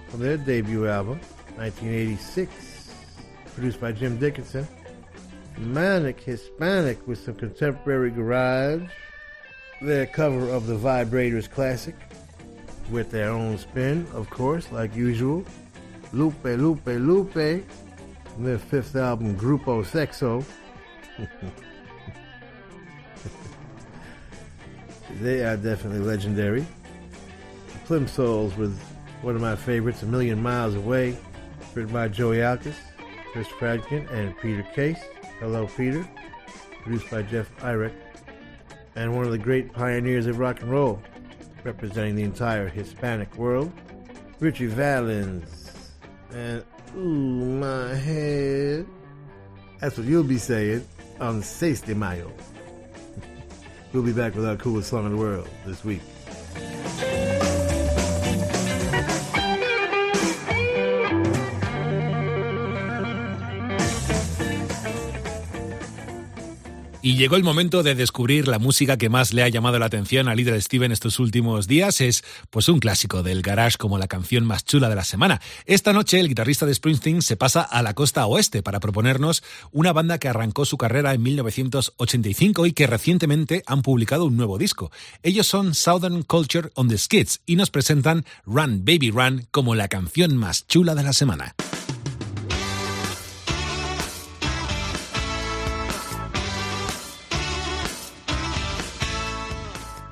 from 0.09 0.21
their 0.21 0.37
debut 0.37 0.87
album, 0.87 1.19
1986, 1.57 2.95
produced 3.57 3.81
by 3.81 3.91
Jim 3.91 4.19
Dickinson. 4.19 4.69
Manic 5.59 6.21
Hispanic 6.21 7.07
with 7.07 7.25
some 7.25 7.35
contemporary 7.35 8.11
garage. 8.11 8.83
Their 9.81 10.07
cover 10.07 10.49
of 10.49 10.67
the 10.67 10.77
Vibrators 10.77 11.51
classic 11.51 11.95
with 12.91 13.11
their 13.11 13.31
own 13.31 13.59
spin, 13.59 14.07
of 14.13 14.31
course, 14.31 14.71
like 14.73 14.95
usual. 14.95 15.45
Lupe, 16.13 16.45
Lupe, 16.45 16.87
Lupe. 16.87 17.65
Their 18.39 18.59
fifth 18.59 18.97
album, 18.97 19.37
Grupo 19.37 19.85
Sexo. 19.85 20.45
they 25.21 25.45
are 25.45 25.57
definitely 25.57 26.01
legendary. 26.01 26.65
Plimsouls 27.85 28.57
with 28.57 28.79
one 29.23 29.35
of 29.37 29.43
my 29.43 29.57
favorites, 29.57 30.03
A 30.03 30.07
Million 30.07 30.43
Miles 30.43 30.75
Away, 30.75 31.17
written 31.75 31.93
by 31.93 32.09
Joey 32.09 32.39
Alkes, 32.39 32.75
Chris 33.33 33.49
Fradkin, 33.49 34.11
and 34.11 34.37
Peter 34.39 34.63
Case. 34.75 35.03
Hello, 35.43 35.67
Peter. 35.67 36.09
Produced 36.85 37.11
by 37.11 37.23
Jeff 37.23 37.51
Eyrich. 37.57 37.93
And 38.95 39.13
one 39.13 39.25
of 39.25 39.33
the 39.33 39.39
great 39.39 39.73
pioneers 39.73 40.29
of 40.29 40.39
rock 40.39 40.61
and 40.61 40.71
roll, 40.71 41.03
representing 41.65 42.15
the 42.15 42.23
entire 42.23 42.69
Hispanic 42.69 43.37
world, 43.37 43.73
Ritchie 44.39 44.67
Valens. 44.67 45.91
And, 46.31 46.63
ooh, 46.97 47.59
my 47.59 47.93
head. 47.93 48.87
That's 49.81 49.99
what 49.99 50.07
you'll 50.07 50.23
be 50.23 50.39
saying 50.39 50.87
on 51.19 51.43
6 51.43 51.81
de 51.81 51.97
Mayo. 51.97 52.33
we'll 53.93 54.05
be 54.05 54.13
back 54.13 54.37
with 54.37 54.47
our 54.47 54.55
coolest 54.55 54.91
song 54.91 55.07
in 55.07 55.11
the 55.11 55.19
world 55.19 55.49
this 55.67 55.85
week. 55.85 56.03
Y 67.05 67.17
llegó 67.17 67.35
el 67.35 67.43
momento 67.43 67.83
de 67.83 67.97
descubrir 67.97 68.47
la 68.47 68.61
música 68.61 68.97
que 68.97 69.09
más 69.09 69.33
le 69.33 69.43
ha 69.43 69.49
llamado 69.49 69.77
la 69.81 69.87
atención 69.87 70.29
a 70.29 70.37
Little 70.37 70.61
Steven 70.61 70.93
estos 70.93 71.19
últimos 71.19 71.67
días. 71.67 72.01
Es 72.01 72.23
pues 72.49 72.69
un 72.69 72.79
clásico 72.79 73.25
del 73.25 73.43
garage 73.43 73.77
como 73.77 73.99
la 73.99 74.07
canción 74.07 74.45
más 74.45 74.65
chula 74.65 74.89
de 74.89 74.95
la 74.95 75.03
semana. 75.03 75.41
Esta 75.67 75.93
noche 75.93 76.21
el 76.21 76.29
guitarrista 76.29 76.65
de 76.65 76.73
Springsteen 76.73 77.21
se 77.21 77.37
pasa 77.37 77.63
a 77.63 77.83
la 77.83 77.95
costa 77.95 78.25
oeste 78.27 78.63
para 78.63 78.79
proponernos 78.79 79.43
una 79.73 79.93
banda 79.93 80.19
que 80.19 80.29
arrancó 80.29 80.65
su 80.65 80.79
carrera 80.79 81.13
en 81.13 81.25
1985 81.25 82.67
y 82.67 82.73
que 82.73 82.87
recientemente 82.87 83.65
han 83.67 83.83
publicado 83.83 84.25
un 84.25 84.37
nuevo 84.37 84.57
disco. 84.57 84.93
Ellos 85.25 85.49
son 85.49 85.75
Southern 85.75 86.23
Culture 86.23 86.71
on 86.77 86.89
the 86.89 86.99
Skids 86.99 87.41
y 87.47 87.57
nos 87.57 87.71
presentan 87.71 88.25
Run 88.47 88.85
Baby 88.85 89.11
Run 89.11 89.49
como 89.51 89.75
la 89.75 89.89
canción 89.89 90.37
más 90.37 90.69
chula 90.69 90.95
de 90.95 91.03
la 91.03 91.13
semana. 91.13 91.57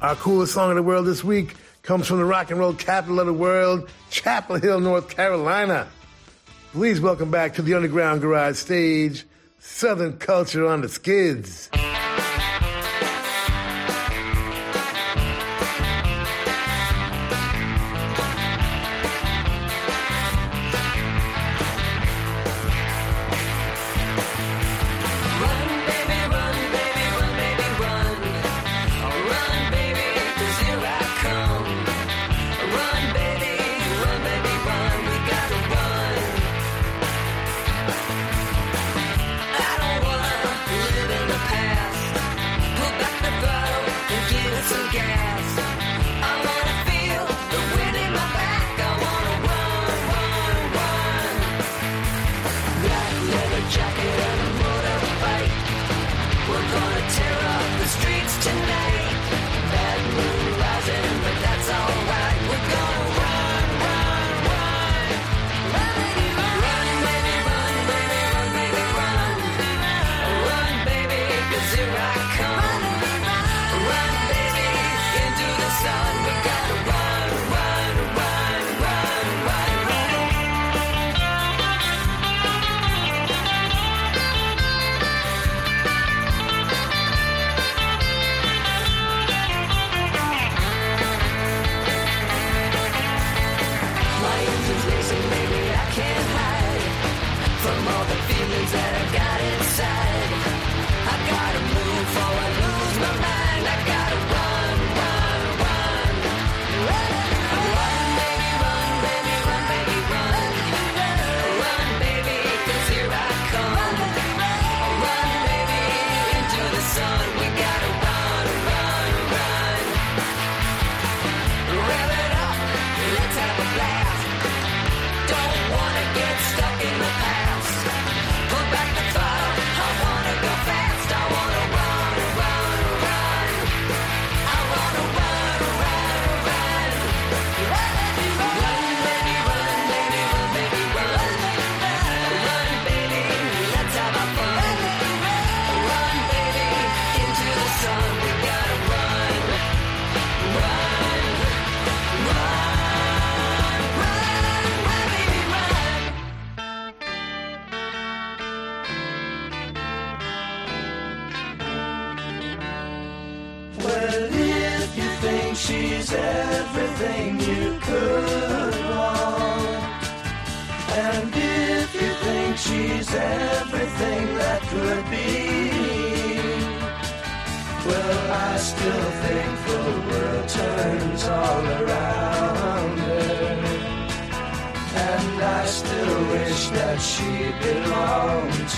Our 0.02 0.16
coolest 0.16 0.54
song 0.54 0.70
of 0.70 0.76
the 0.76 0.82
world 0.82 1.04
this 1.04 1.22
week 1.22 1.56
comes 1.82 2.06
from 2.06 2.16
the 2.16 2.24
rock 2.24 2.50
and 2.50 2.58
roll 2.58 2.72
capital 2.72 3.20
of 3.20 3.26
the 3.26 3.34
world, 3.34 3.90
Chapel 4.08 4.56
Hill, 4.56 4.80
North 4.80 5.10
Carolina. 5.10 5.88
Please 6.72 7.02
welcome 7.02 7.30
back 7.30 7.52
to 7.56 7.62
the 7.62 7.74
Underground 7.74 8.22
Garage 8.22 8.56
stage, 8.56 9.26
Southern 9.58 10.16
Culture 10.16 10.66
on 10.66 10.80
the 10.80 10.88
Skids. 10.88 11.68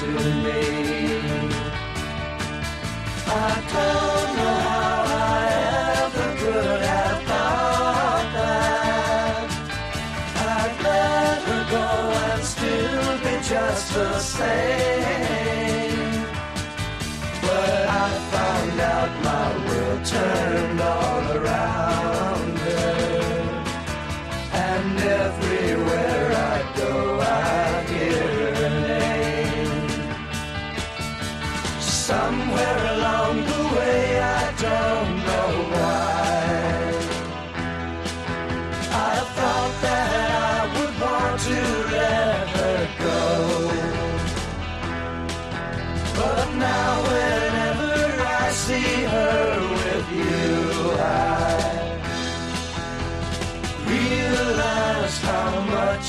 To 0.02 0.34
me. 0.42 0.81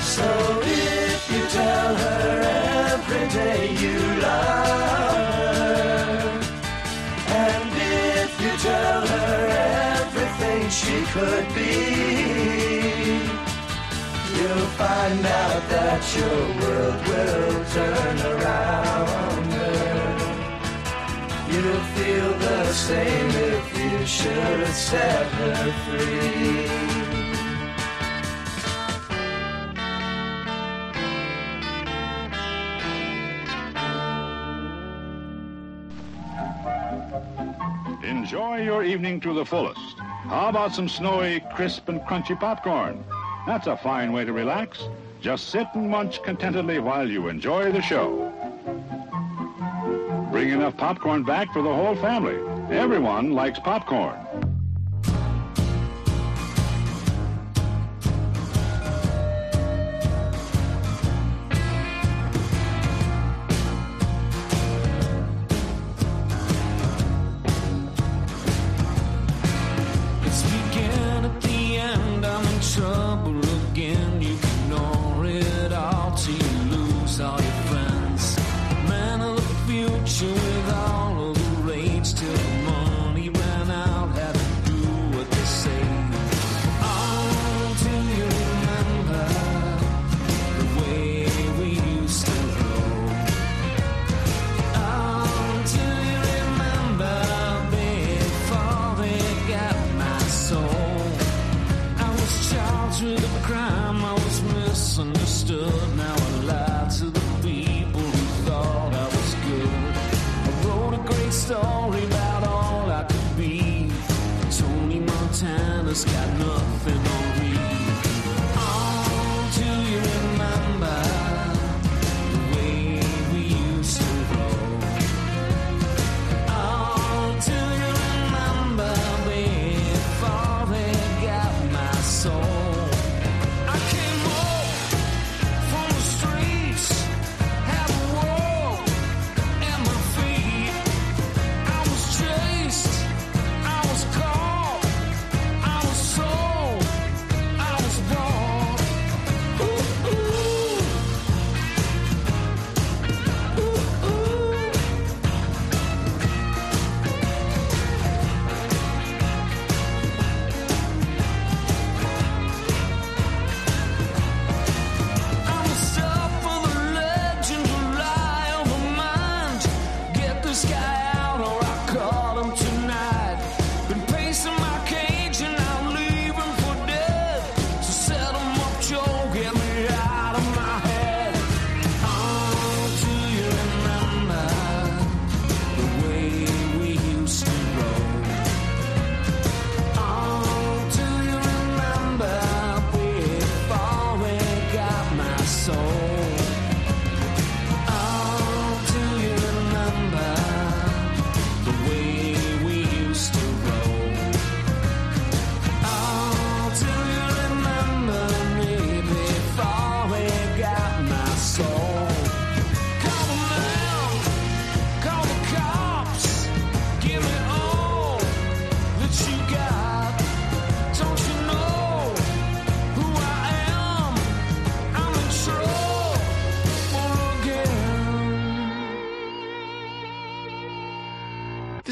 So 0.00 0.28
if 0.64 1.30
you 1.32 1.42
tell 1.48 1.94
her 1.94 2.40
every 2.92 3.28
day 3.28 3.70
you 3.82 3.98
love 4.20 5.54
her, 5.56 6.40
and 7.28 7.70
if 8.22 8.40
you 8.42 8.52
tell 8.58 9.06
her 9.06 9.46
everything 10.00 10.68
she 10.70 10.96
could 11.14 11.46
be, 11.54 11.74
you'll 14.36 14.70
find 14.80 15.24
out 15.24 15.62
that 15.70 16.02
your 16.18 16.40
world 16.60 17.00
will 17.08 17.64
turn 17.76 18.16
around 18.32 19.44
her. 19.52 19.78
You'll 21.52 21.84
feel 21.94 22.30
the 22.38 22.72
same 22.72 23.30
if 23.30 23.69
should 24.06 24.66
set 24.68 25.26
her 25.26 25.72
free. 25.84 27.00
Enjoy 38.02 38.62
your 38.62 38.84
evening 38.84 39.20
to 39.20 39.34
the 39.34 39.44
fullest. 39.44 39.98
How 39.98 40.48
about 40.48 40.74
some 40.74 40.88
snowy, 40.88 41.40
crisp, 41.54 41.88
and 41.88 42.00
crunchy 42.02 42.38
popcorn? 42.38 43.04
That's 43.46 43.66
a 43.66 43.76
fine 43.76 44.12
way 44.12 44.24
to 44.24 44.32
relax. 44.32 44.88
Just 45.20 45.48
sit 45.50 45.66
and 45.74 45.90
munch 45.90 46.22
contentedly 46.22 46.78
while 46.78 47.08
you 47.08 47.28
enjoy 47.28 47.72
the 47.72 47.82
show. 47.82 48.32
Bring 50.30 50.50
enough 50.50 50.76
popcorn 50.76 51.24
back 51.24 51.52
for 51.52 51.62
the 51.62 51.74
whole 51.74 51.96
family. 51.96 52.49
Everyone 52.70 53.32
likes 53.32 53.58
popcorn. 53.58 54.29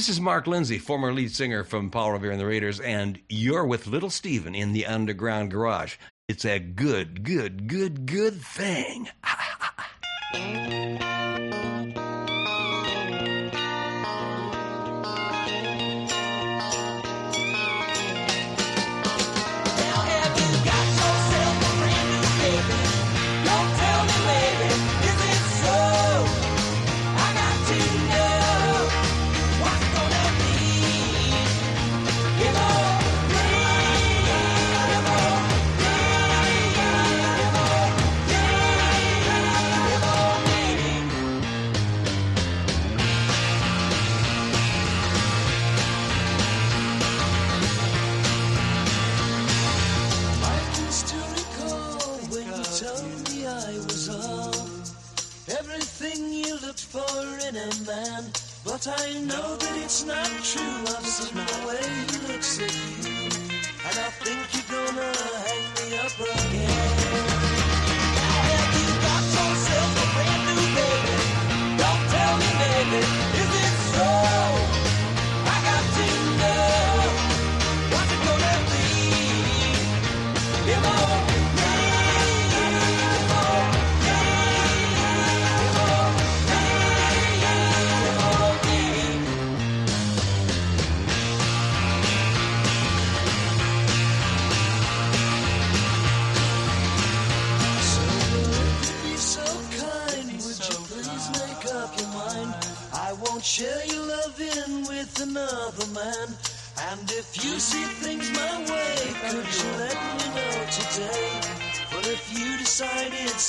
This 0.09 0.17
is 0.17 0.23
Mark 0.23 0.47
Lindsay, 0.47 0.79
former 0.79 1.13
lead 1.13 1.33
singer 1.33 1.65
from 1.65 1.91
Paul 1.91 2.13
Revere 2.13 2.31
and 2.31 2.41
the 2.41 2.47
Raiders, 2.47 2.81
and 2.81 3.21
you're 3.29 3.67
with 3.67 3.87
Little 3.87 4.09
Steven 4.09 4.55
in 4.55 4.73
the 4.73 4.87
Underground 4.87 5.51
Garage. 5.51 5.97
It's 6.29 6.47
a 6.47 6.59
good, 6.59 7.25
good, 7.25 7.69
good, 7.69 8.07
good 8.07 8.41
thing. 8.41 8.98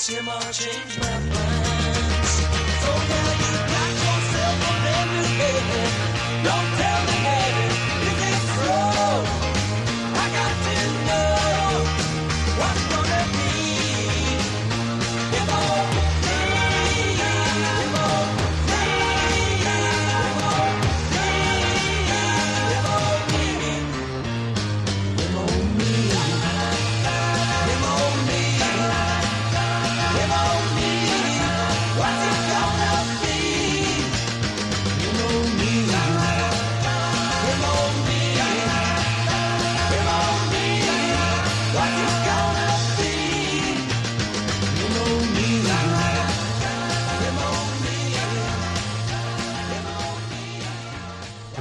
Him, 0.10 0.28
I'll 0.28 0.52
change 0.52 0.98
my 1.00 1.20
plans. 1.30 1.69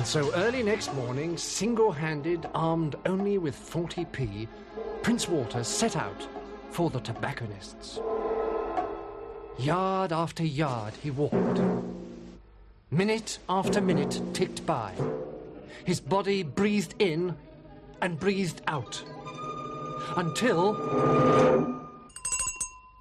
So 0.09 0.33
early 0.37 0.63
next 0.63 0.95
morning, 0.95 1.37
single 1.37 1.93
handed, 1.93 2.49
armed 2.55 2.97
only 3.05 3.37
with 3.37 3.55
40p, 3.55 4.49
Prince 5.03 5.29
Walter 5.29 5.63
set 5.63 5.97
out 5.97 6.27
for 6.71 6.89
the 6.89 6.99
tobacconists. 7.01 8.01
Yard 9.59 10.11
after 10.11 10.43
yard 10.43 10.95
he 11.03 11.11
walked. 11.11 11.61
Minute 12.91 13.39
after 13.51 13.83
minute 13.83 14.19
ticked 14.33 14.65
by. 14.65 14.95
His 15.85 16.01
body 16.01 16.43
breathed 16.43 16.95
in 16.99 17.37
and 18.01 18.19
breathed 18.19 18.63
out. 18.67 19.05
Until. 20.17 20.73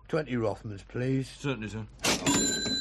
20 0.10 0.34
Rothmans, 0.34 0.86
please. 0.90 1.30
Certainly, 1.40 1.70
sir. 1.70 2.77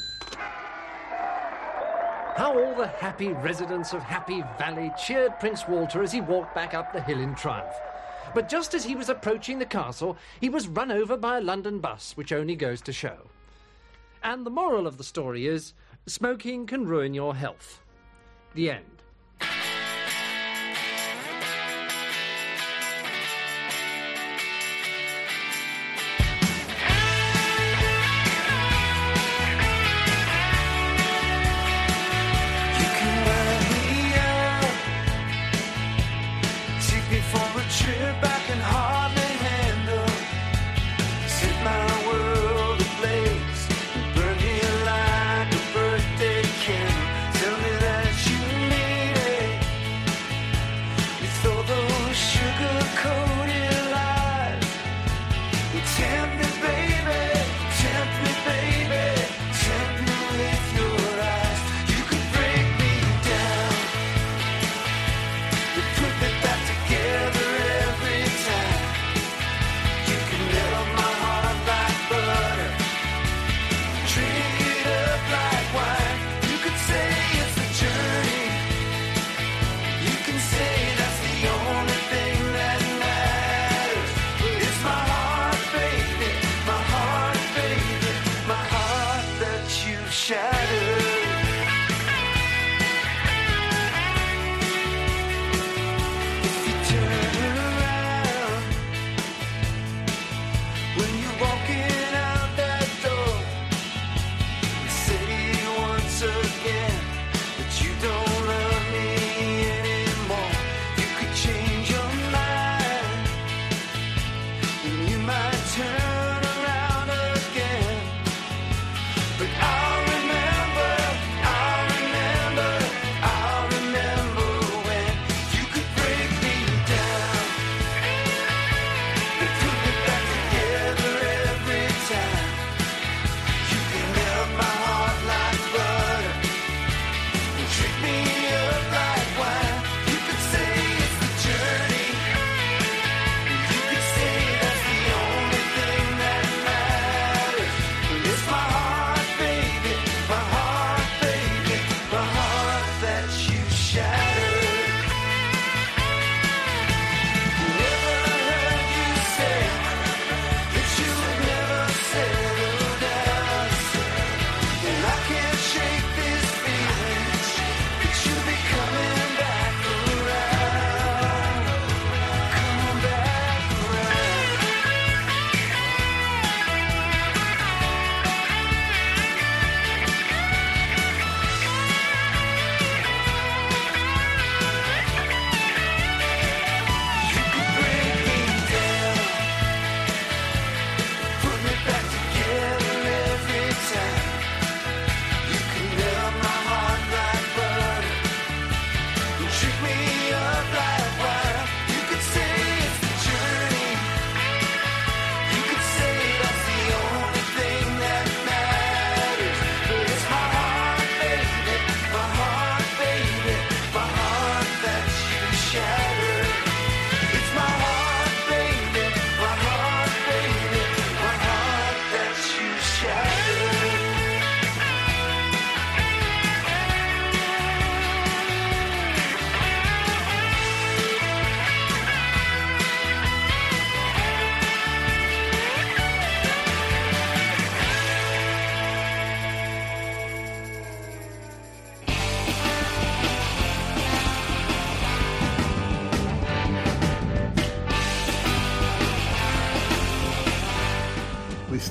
How 2.36 2.52
all 2.58 2.74
the 2.74 2.86
happy 2.86 3.28
residents 3.28 3.94
of 3.94 4.02
Happy 4.02 4.42
Valley 4.58 4.92
cheered 5.02 5.40
Prince 5.40 5.66
Walter 5.66 6.02
as 6.02 6.12
he 6.12 6.20
walked 6.20 6.54
back 6.54 6.74
up 6.74 6.92
the 6.92 7.00
hill 7.00 7.18
in 7.18 7.34
triumph. 7.34 7.74
But 8.34 8.50
just 8.50 8.74
as 8.74 8.84
he 8.84 8.94
was 8.94 9.08
approaching 9.08 9.58
the 9.58 9.64
castle, 9.64 10.18
he 10.38 10.50
was 10.50 10.68
run 10.68 10.90
over 10.90 11.16
by 11.16 11.38
a 11.38 11.40
London 11.40 11.78
bus, 11.78 12.12
which 12.14 12.32
only 12.32 12.54
goes 12.54 12.82
to 12.82 12.92
show. 12.92 13.16
And 14.22 14.44
the 14.44 14.50
moral 14.50 14.86
of 14.86 14.98
the 14.98 15.04
story 15.04 15.46
is 15.46 15.72
smoking 16.06 16.66
can 16.66 16.86
ruin 16.86 17.14
your 17.14 17.34
health. 17.34 17.80
The 18.54 18.70
end. 18.70 19.02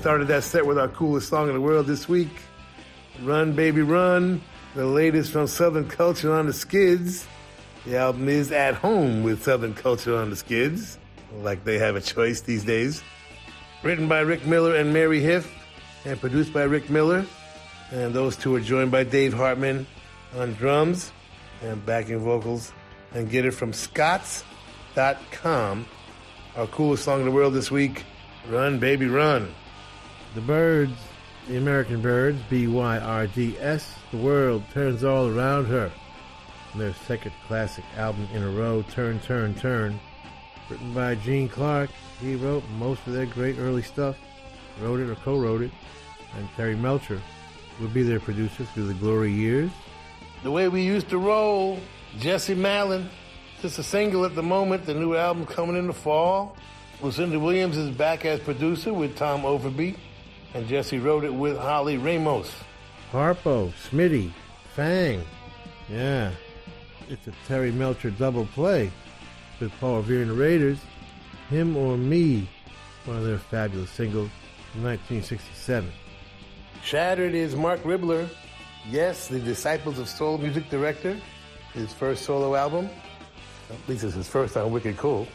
Started 0.06 0.28
that 0.28 0.44
set 0.44 0.68
with 0.68 0.78
our 0.78 0.88
coolest 0.88 1.30
song 1.30 1.48
in 1.48 1.56
the 1.56 1.60
world 1.60 1.88
this 1.88 2.08
week 2.08 2.30
Run 3.24 3.54
Baby 3.54 3.82
Run, 3.82 4.40
the 4.76 4.86
latest 4.86 5.32
from 5.32 5.48
Southern 5.48 5.88
Culture 5.88 6.32
on 6.32 6.46
the 6.46 6.54
Skids. 6.54 7.26
The 7.88 7.98
album 7.98 8.30
is 8.30 8.52
at 8.52 8.76
home 8.76 9.24
with 9.24 9.42
Southern 9.42 9.74
Culture 9.74 10.16
on 10.16 10.30
the 10.30 10.36
Skids, 10.36 11.00
like 11.40 11.64
they 11.64 11.80
have 11.80 11.96
a 11.96 12.02
choice 12.02 12.42
these 12.42 12.64
days. 12.64 13.02
Written 13.82 14.08
by 14.08 14.20
Rick 14.20 14.46
Miller 14.46 14.76
and 14.76 14.94
Mary 14.94 15.26
Huff, 15.26 15.52
and 16.06 16.22
produced 16.22 16.54
by 16.54 16.66
Rick 16.66 16.92
Miller. 16.92 17.26
And 17.90 18.14
those 18.14 18.38
two 18.38 18.54
are 18.54 18.62
joined 18.62 18.92
by 18.92 19.06
Dave 19.06 19.34
Hartman 19.34 19.88
on 20.38 20.54
drums 20.54 21.12
and 21.64 21.84
backing 21.84 22.20
vocals. 22.20 22.72
And 23.16 23.28
get 23.28 23.44
it 23.44 23.56
from 23.56 23.74
Scots.com. 23.74 24.46
Our 26.56 26.68
coolest 26.68 27.06
song 27.06 27.22
in 27.22 27.26
the 27.26 27.32
world 27.32 27.56
this 27.56 27.72
week 27.72 28.04
Run, 28.48 28.78
Baby, 28.78 29.08
Run. 29.08 29.52
The 30.36 30.42
Byrds, 30.42 30.98
the 31.48 31.56
American 31.56 32.02
Byrds, 32.02 32.42
B 32.50 32.68
Y 32.68 33.00
R 33.00 33.26
D 33.26 33.56
S, 33.58 33.96
The 34.12 34.18
World 34.18 34.64
Turns 34.74 35.02
All 35.02 35.28
Around 35.28 35.68
Her. 35.68 35.90
Their 36.76 36.94
second 37.08 37.32
classic 37.48 37.86
album 37.96 38.28
in 38.34 38.44
a 38.44 38.50
row, 38.50 38.82
Turn, 38.92 39.22
Turn, 39.22 39.54
Turn. 39.56 39.98
Written 40.70 40.94
by 40.94 41.16
Gene 41.16 41.48
Clark. 41.48 41.90
He 42.20 42.36
wrote 42.36 42.66
most 42.78 43.08
of 43.08 43.14
their 43.14 43.28
great 43.28 43.58
early 43.60 43.82
stuff, 43.82 44.18
wrote 44.82 45.00
it 45.00 45.10
or 45.10 45.16
co 45.16 45.40
wrote 45.40 45.62
it. 45.62 45.72
And 46.38 46.50
Terry 46.58 46.76
Melcher 46.76 47.22
will 47.80 47.88
be 47.88 48.04
their 48.04 48.20
producer 48.20 48.66
through 48.66 48.88
the 48.88 48.94
glory 48.96 49.32
years. 49.32 49.72
The 50.44 50.52
way 50.52 50.68
we 50.68 50.82
used 50.82 51.08
to 51.12 51.18
roll, 51.18 51.80
Jesse 52.20 52.56
Malin, 52.56 53.10
just 53.62 53.80
a 53.80 53.84
single 53.84 54.26
at 54.26 54.36
the 54.36 54.44
moment, 54.44 54.86
the 54.86 54.96
new 54.96 55.16
album 55.16 55.46
coming 55.46 55.78
in 55.78 55.88
the 55.88 55.94
fall. 55.94 56.58
Lucinda 57.02 57.40
Williams 57.40 57.78
is 57.78 57.90
back 57.90 58.26
as 58.26 58.42
producer 58.42 58.94
with 58.94 59.16
Tom 59.16 59.44
Overby, 59.44 59.96
and 60.56 60.68
Jesse 60.70 61.00
wrote 61.00 61.26
it 61.26 61.34
with 61.34 61.58
Holly 61.58 61.98
Ramos. 61.98 62.50
Harpo, 63.12 63.72
Smitty, 63.74 64.32
Fang. 64.74 65.22
Yeah, 65.90 66.32
it's 67.10 67.28
a 67.28 67.34
Terry 67.46 67.72
Melcher 67.72 68.10
double 68.10 68.46
play 68.48 68.90
with 69.60 69.72
Paul 69.80 69.98
Revere 69.98 70.22
and 70.22 70.32
the 70.32 70.36
Raiders. 70.36 70.80
Him 71.50 71.76
or 71.76 71.98
Me, 71.98 72.50
one 73.04 73.18
of 73.18 73.26
their 73.26 73.38
fabulous 73.38 73.92
singles 73.92 74.30
from 74.72 74.84
1967. 74.84 75.92
Shattered 76.84 77.36
is 77.36 77.56
Marc 77.56 77.84
Ribler. 77.84 78.28
Yes, 78.90 79.28
the 79.28 79.40
Disciples 79.40 80.00
of 80.00 80.08
Soul 80.08 80.38
music 80.38 80.70
director. 80.70 81.20
His 81.74 81.94
first 81.94 82.24
solo 82.24 82.56
album. 82.56 82.90
At 83.70 83.90
least 83.90 84.06
it's 84.06 84.16
his 84.16 84.30
first 84.30 84.56
on 84.56 84.72
Wicked 84.72 84.96
Cool. 84.96 85.28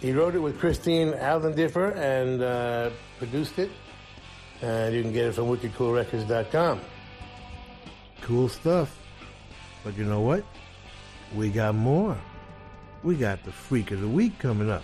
He 0.00 0.12
wrote 0.12 0.34
it 0.34 0.38
with 0.38 0.60
Christine 0.60 1.12
Allen 1.14 1.54
Differ 1.54 1.90
and 1.90 2.42
uh, 2.42 2.90
produced 3.18 3.58
it. 3.58 3.70
And 4.62 4.94
you 4.94 5.02
can 5.02 5.12
get 5.12 5.26
it 5.26 5.34
from 5.34 5.46
wickedcoolrecords.com. 5.46 6.80
Cool 8.20 8.48
stuff. 8.48 8.96
But 9.82 9.96
you 9.96 10.04
know 10.04 10.20
what? 10.20 10.44
We 11.34 11.50
got 11.50 11.74
more. 11.74 12.16
We 13.02 13.14
got 13.14 13.42
the 13.44 13.52
Freak 13.52 13.92
of 13.92 14.00
the 14.00 14.08
Week 14.08 14.38
coming 14.38 14.70
up. 14.70 14.82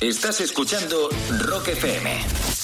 Estás 0.00 0.40
escuchando 0.40 1.08
Rock 1.46 1.68
FM. 1.68 2.63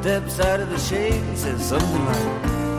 Steps 0.00 0.40
out 0.40 0.60
of 0.60 0.70
the 0.70 0.78
shade 0.78 1.12
and 1.12 1.38
says 1.38 1.68
something 1.68 2.04
like, 2.06 2.69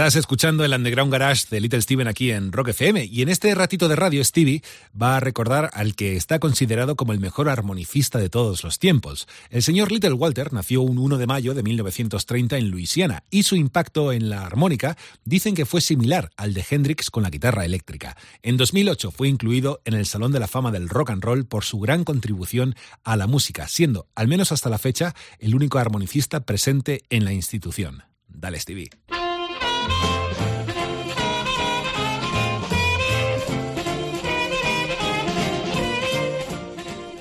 Estás 0.00 0.16
escuchando 0.16 0.64
el 0.64 0.72
Underground 0.72 1.12
Garage 1.12 1.44
de 1.50 1.60
Little 1.60 1.82
Steven 1.82 2.08
aquí 2.08 2.30
en 2.30 2.52
Rock 2.52 2.68
FM 2.68 3.04
y 3.04 3.20
en 3.20 3.28
este 3.28 3.54
ratito 3.54 3.86
de 3.86 3.96
radio 3.96 4.24
Stevie 4.24 4.62
va 5.00 5.18
a 5.18 5.20
recordar 5.20 5.68
al 5.74 5.94
que 5.94 6.16
está 6.16 6.38
considerado 6.38 6.96
como 6.96 7.12
el 7.12 7.20
mejor 7.20 7.50
armonicista 7.50 8.18
de 8.18 8.30
todos 8.30 8.64
los 8.64 8.78
tiempos. 8.78 9.28
El 9.50 9.62
señor 9.62 9.92
Little 9.92 10.14
Walter 10.14 10.54
nació 10.54 10.80
un 10.80 10.96
1 10.96 11.18
de 11.18 11.26
mayo 11.26 11.52
de 11.52 11.62
1930 11.62 12.56
en 12.56 12.70
Luisiana 12.70 13.24
y 13.28 13.42
su 13.42 13.56
impacto 13.56 14.10
en 14.10 14.30
la 14.30 14.46
armónica 14.46 14.96
dicen 15.26 15.54
que 15.54 15.66
fue 15.66 15.82
similar 15.82 16.30
al 16.38 16.54
de 16.54 16.64
Hendrix 16.70 17.10
con 17.10 17.22
la 17.22 17.28
guitarra 17.28 17.66
eléctrica. 17.66 18.16
En 18.40 18.56
2008 18.56 19.10
fue 19.10 19.28
incluido 19.28 19.82
en 19.84 19.92
el 19.92 20.06
Salón 20.06 20.32
de 20.32 20.40
la 20.40 20.48
Fama 20.48 20.72
del 20.72 20.88
Rock 20.88 21.10
and 21.10 21.22
Roll 21.22 21.44
por 21.44 21.62
su 21.64 21.78
gran 21.78 22.04
contribución 22.04 22.74
a 23.04 23.16
la 23.16 23.26
música, 23.26 23.68
siendo, 23.68 24.06
al 24.14 24.28
menos 24.28 24.50
hasta 24.50 24.70
la 24.70 24.78
fecha, 24.78 25.14
el 25.40 25.54
único 25.54 25.78
armonicista 25.78 26.40
presente 26.40 27.02
en 27.10 27.26
la 27.26 27.34
institución. 27.34 28.04
Dale 28.26 28.58
Stevie. 28.58 28.88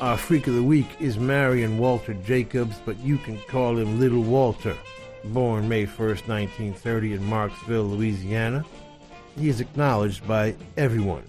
Our 0.02 0.18
freak 0.18 0.48
of 0.48 0.56
the 0.56 0.64
week 0.64 0.88
is 1.00 1.20
Marion 1.20 1.78
Walter 1.78 2.14
Jacobs, 2.14 2.78
but 2.86 2.98
you 3.00 3.18
can 3.18 3.38
call 3.50 3.78
him 3.78 4.00
Little 4.00 4.24
Walter. 4.24 4.76
Born 5.26 5.68
May 5.68 5.86
1st, 5.86 6.28
1930 6.28 7.14
in 7.14 7.20
Marksville, 7.22 7.92
Louisiana, 7.96 8.66
he 9.38 9.50
is 9.50 9.62
acknowledged 9.62 10.28
by 10.28 10.56
everyone 10.78 11.24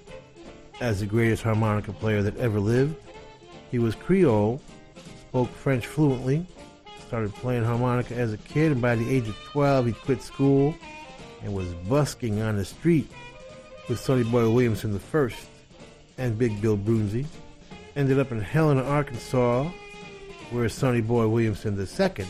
as 0.80 1.00
the 1.00 1.06
greatest 1.06 1.42
harmonica 1.42 1.92
player 1.92 2.22
that 2.22 2.36
ever 2.38 2.60
lived. 2.60 2.96
He 3.70 3.78
was 3.78 3.94
Creole, 3.96 4.62
spoke 5.28 5.50
French 5.50 5.86
fluently, 5.86 6.46
started 7.06 7.34
playing 7.34 7.64
harmonica 7.64 8.14
as 8.14 8.32
a 8.32 8.38
kid, 8.38 8.72
and 8.72 8.80
by 8.80 8.94
the 8.94 9.14
age 9.14 9.28
of 9.28 9.36
12, 9.44 9.86
he 9.86 9.92
quit 9.92 10.22
school 10.22 10.74
and 11.42 11.54
was 11.54 11.68
busking 11.88 12.40
on 12.42 12.56
the 12.56 12.64
street 12.64 13.10
with 13.88 13.98
Sonny 13.98 14.24
Boy 14.24 14.50
Williamson 14.50 14.92
the 14.92 15.00
first 15.00 15.46
and 16.18 16.38
Big 16.38 16.60
Bill 16.60 16.76
Broonzy. 16.76 17.26
Ended 17.96 18.18
up 18.18 18.30
in 18.30 18.40
Helena, 18.40 18.82
Arkansas, 18.82 19.68
where 20.50 20.68
Sonny 20.68 21.00
Boy 21.00 21.26
Williamson 21.28 21.76
the 21.76 21.86
second 21.86 22.28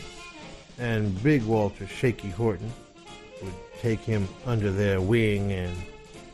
and 0.79 1.21
Big 1.21 1.43
Walter 1.43 1.87
Shaky 1.87 2.29
Horton 2.29 2.71
would 3.43 3.53
take 3.79 3.99
him 3.99 4.27
under 4.45 4.71
their 4.71 4.99
wing 4.99 5.51
and 5.51 5.75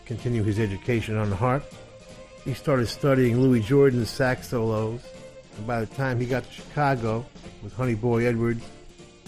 continue 0.06 0.44
his 0.44 0.60
education 0.60 1.18
on 1.18 1.30
the 1.30 1.36
harp. 1.36 1.66
He 2.46 2.54
started 2.54 2.88
studying 2.88 3.42
Louis 3.42 3.60
Jordan's 3.60 4.10
sax 4.10 4.50
solos, 4.50 5.02
and 5.58 5.68
by 5.68 5.82
the 5.82 5.96
time 5.96 6.20
he 6.20 6.26
got 6.26 6.46
to 6.46 6.52
Chicago 6.52 7.26
with 7.62 7.74
Honey 7.74 7.96
Boy 7.96 8.26
Edwards, 8.26 8.64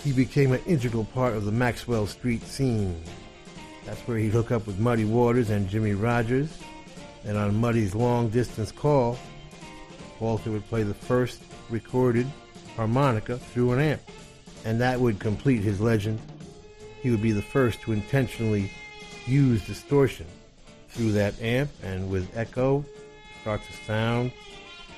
he 0.04 0.14
became 0.14 0.54
an 0.54 0.62
integral 0.66 1.04
part 1.04 1.34
of 1.34 1.44
the 1.44 1.52
Maxwell 1.52 2.08
Street 2.08 2.44
scene. 2.44 3.04
That's 3.90 4.02
where 4.02 4.20
he'd 4.20 4.30
hook 4.30 4.52
up 4.52 4.68
with 4.68 4.78
Muddy 4.78 5.04
Waters 5.04 5.50
and 5.50 5.68
Jimmy 5.68 5.94
Rogers, 5.94 6.56
and 7.26 7.36
on 7.36 7.56
Muddy's 7.56 7.96
long 7.96 8.30
distance 8.30 8.72
call, 8.72 9.18
Walter 10.20 10.52
would 10.52 10.68
play 10.70 10.84
the 10.84 10.94
first 10.94 11.42
recorded 11.72 12.28
harmonica 12.76 13.40
through 13.40 13.72
an 13.72 13.80
amp, 13.80 14.02
and 14.64 14.80
that 14.80 15.00
would 15.00 15.18
complete 15.18 15.64
his 15.64 15.82
legend. 15.82 16.20
He 17.02 17.10
would 17.10 17.24
be 17.24 17.32
the 17.32 17.42
first 17.42 17.82
to 17.82 17.92
intentionally 17.92 18.72
use 19.26 19.66
distortion 19.66 20.28
through 20.90 21.14
that 21.14 21.42
amp 21.42 21.72
and 21.82 22.12
with 22.12 22.38
echo 22.38 22.86
start 23.42 23.62
to 23.64 23.86
sound, 23.88 24.32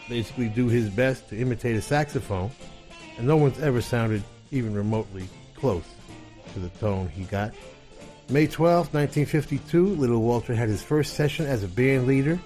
basically 0.10 0.50
do 0.50 0.68
his 0.68 0.90
best 0.90 1.30
to 1.30 1.38
imitate 1.38 1.78
a 1.78 1.82
saxophone, 1.82 2.52
and 3.18 3.26
no 3.26 3.38
one's 3.38 3.62
ever 3.62 3.80
sounded 3.80 4.22
even 4.52 4.74
remotely 4.74 5.30
close 5.56 5.86
to 6.52 6.60
the 6.60 6.70
tone 6.72 7.08
he 7.08 7.24
got. 7.24 7.54
May 8.32 8.48
12, 8.48 8.94
1952, 8.94 9.88
Little 9.88 10.22
Walter 10.22 10.56
had 10.56 10.70
his 10.70 10.82
first 10.82 11.16
session 11.16 11.46
as 11.46 11.66
a 11.66 11.68
band 11.68 12.08
leader. 12.08 12.40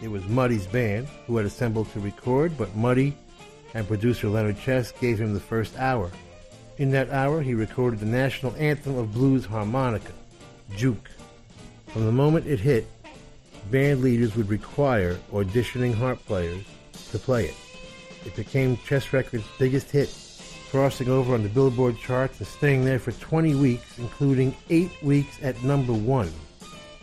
It 0.00 0.08
was 0.08 0.26
Muddy's 0.26 0.66
band 0.66 1.08
who 1.26 1.36
had 1.36 1.44
assembled 1.44 1.92
to 1.92 2.00
record, 2.00 2.56
but 2.56 2.74
Muddy 2.74 3.14
and 3.74 3.86
producer 3.86 4.30
Leonard 4.30 4.58
Chess 4.58 4.92
gave 4.92 5.20
him 5.20 5.34
the 5.34 5.40
first 5.40 5.78
hour. 5.78 6.10
In 6.78 6.90
that 6.92 7.10
hour, 7.10 7.42
he 7.42 7.52
recorded 7.52 8.00
the 8.00 8.06
national 8.06 8.56
anthem 8.56 8.96
of 8.96 9.12
blues 9.12 9.44
harmonica, 9.44 10.12
Juke. 10.74 11.10
From 11.88 12.06
the 12.06 12.12
moment 12.12 12.46
it 12.46 12.58
hit, 12.58 12.86
band 13.70 14.00
leaders 14.00 14.34
would 14.36 14.48
require 14.48 15.18
auditioning 15.32 15.92
harp 15.92 16.24
players 16.24 16.64
to 17.10 17.18
play 17.18 17.44
it. 17.44 17.56
It 18.24 18.34
became 18.36 18.78
Chess 18.86 19.12
Records' 19.12 19.44
biggest 19.58 19.90
hit, 19.90 20.08
crossing 20.70 21.08
over 21.08 21.34
on 21.34 21.42
the 21.42 21.48
Billboard 21.48 21.98
charts 21.98 22.38
and 22.38 22.46
staying 22.46 22.84
there 22.84 23.00
for 23.00 23.10
20 23.12 23.56
weeks, 23.56 23.98
including 23.98 24.54
eight 24.70 24.90
weeks 25.02 25.36
at 25.42 25.60
number 25.64 25.92
one. 25.92 26.30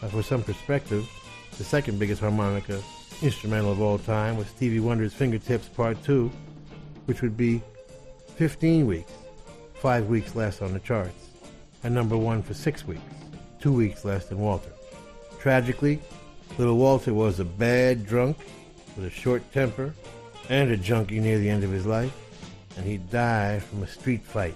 Now, 0.01 0.07
for 0.07 0.23
some 0.23 0.41
perspective, 0.41 1.05
the 1.57 1.65
second 1.65 1.99
biggest 1.99 2.21
harmonica 2.21 2.81
instrumental 3.21 3.71
of 3.71 3.81
all 3.81 3.97
time 3.97 4.37
was 4.37 4.47
Stevie 4.47 4.79
Wonder's 4.79 5.13
Fingertips 5.13 5.67
Part 5.67 6.01
2, 6.03 6.31
which 7.05 7.21
would 7.21 7.35
be 7.35 7.61
15 8.37 8.87
weeks, 8.87 9.11
five 9.73 10.07
weeks 10.07 10.33
less 10.33 10.61
on 10.61 10.71
the 10.71 10.79
charts, 10.79 11.29
and 11.83 11.93
number 11.93 12.15
one 12.15 12.41
for 12.41 12.53
six 12.53 12.87
weeks, 12.87 13.01
two 13.59 13.73
weeks 13.73 14.05
less 14.05 14.27
than 14.27 14.39
Walter. 14.39 14.71
Tragically, 15.39 15.99
little 16.57 16.77
Walter 16.77 17.13
was 17.13 17.41
a 17.41 17.45
bad 17.45 18.05
drunk 18.05 18.37
with 18.95 19.05
a 19.05 19.09
short 19.09 19.43
temper 19.51 19.93
and 20.47 20.71
a 20.71 20.77
junkie 20.77 21.19
near 21.19 21.37
the 21.37 21.49
end 21.49 21.65
of 21.65 21.71
his 21.71 21.85
life, 21.85 22.13
and 22.77 22.85
he 22.85 22.97
died 22.97 23.63
from 23.63 23.83
a 23.83 23.87
street 23.87 24.23
fight 24.23 24.55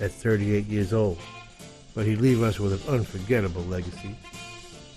at 0.00 0.10
38 0.10 0.66
years 0.66 0.92
old. 0.92 1.18
But 1.94 2.06
he'd 2.06 2.20
leave 2.20 2.42
us 2.42 2.58
with 2.58 2.72
an 2.72 2.94
unforgettable 2.94 3.62
legacy 3.64 4.16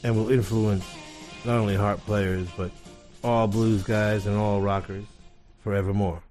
and 0.03 0.15
will 0.15 0.31
influence 0.31 0.85
not 1.45 1.57
only 1.57 1.76
harp 1.76 1.99
players, 2.02 2.48
but 2.56 2.72
all 3.23 3.48
blues 3.48 3.84
guys 3.84 4.26
and 4.26 4.38
all 4.38 4.61
rockers 4.61 5.06
forevermore. 5.64 6.22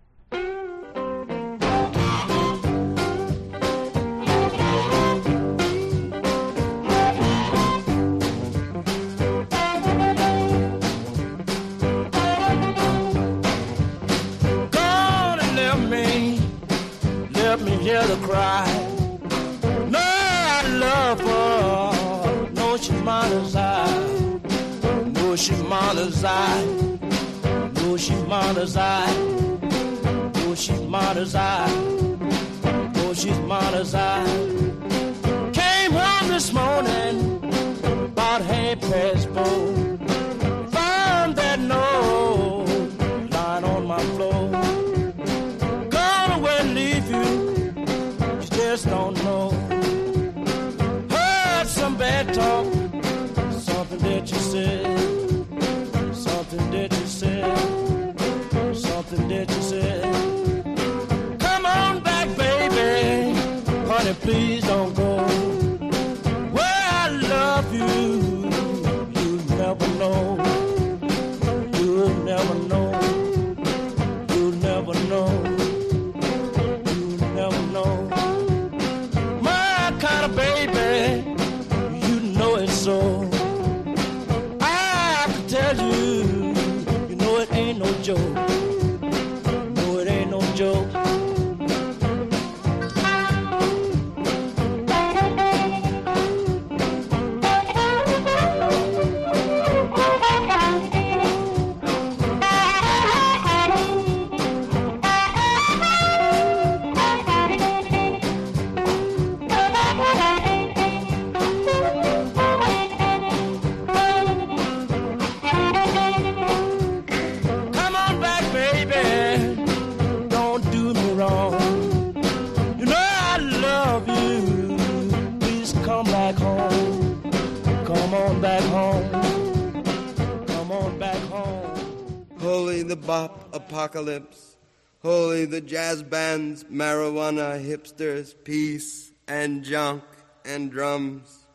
apocalypse. 133.93 134.57
Holy 135.03 135.45
the 135.45 135.61
jazz 135.61 136.03
bands, 136.03 136.65
marijuana, 136.65 137.63
hipsters, 137.63 138.35
peace 138.45 139.13
and 139.29 139.65
junk 139.65 140.03
and 140.45 140.71
drums. 140.71 141.47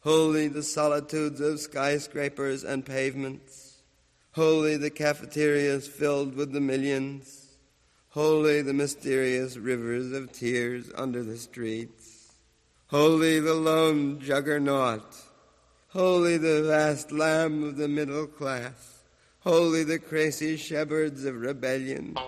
Holy 0.00 0.48
the 0.48 0.62
solitudes 0.62 1.40
of 1.40 1.60
skyscrapers 1.60 2.64
and 2.64 2.84
pavements. 2.84 3.82
Holy 4.32 4.76
the 4.76 4.90
cafeterias 4.90 5.86
filled 5.86 6.34
with 6.34 6.52
the 6.52 6.60
millions. 6.60 7.46
Holy 8.08 8.62
the 8.62 8.74
mysterious 8.74 9.56
rivers 9.56 10.12
of 10.12 10.32
tears 10.32 10.90
under 10.96 11.22
the 11.22 11.36
streets. 11.36 12.32
Holy 12.88 13.38
the 13.40 13.54
lone 13.54 14.20
juggernaut. 14.20 15.14
Holy 15.88 16.36
the 16.36 16.64
vast 16.64 17.12
lamb 17.12 17.62
of 17.62 17.76
the 17.76 17.88
middle 17.88 18.26
class. 18.26 18.93
Holy 19.44 19.84
the 19.84 19.98
crazy 19.98 20.56
shepherds 20.56 21.26
of 21.26 21.36
rebellion. 21.36 22.14
Baby, 22.14 22.24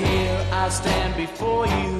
here 0.00 0.46
I 0.50 0.70
stand 0.70 1.16
before 1.18 1.66
you. 1.66 1.97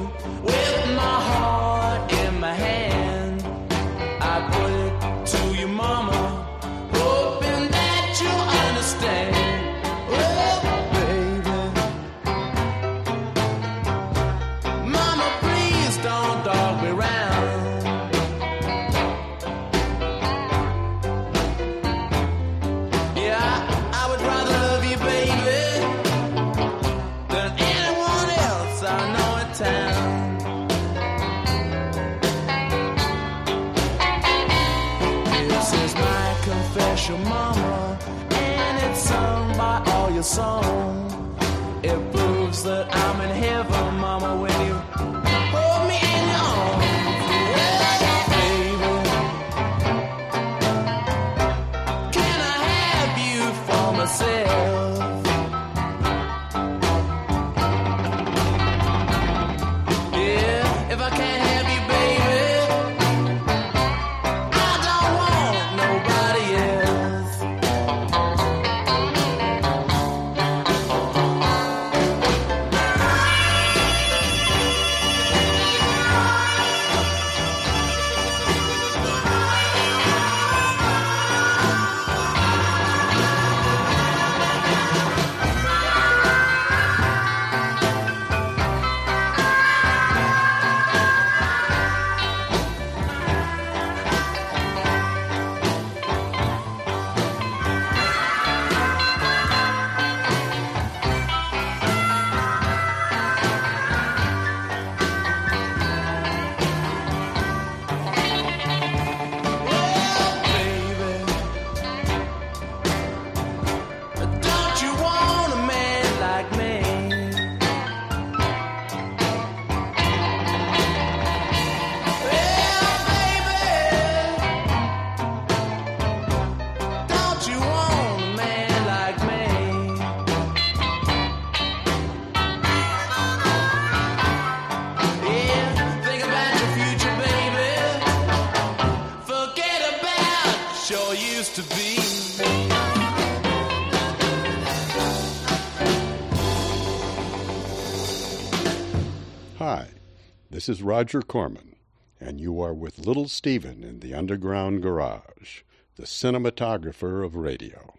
This 150.68 150.80
is 150.80 150.82
Roger 150.82 151.22
Corman, 151.22 151.76
and 152.20 152.42
you 152.42 152.60
are 152.60 152.74
with 152.74 152.98
Little 152.98 153.26
Steven 153.26 153.82
in 153.82 154.00
the 154.00 154.12
Underground 154.12 154.82
Garage, 154.82 155.62
the 155.96 156.02
cinematographer 156.02 157.24
of 157.24 157.36
radio. 157.36 157.94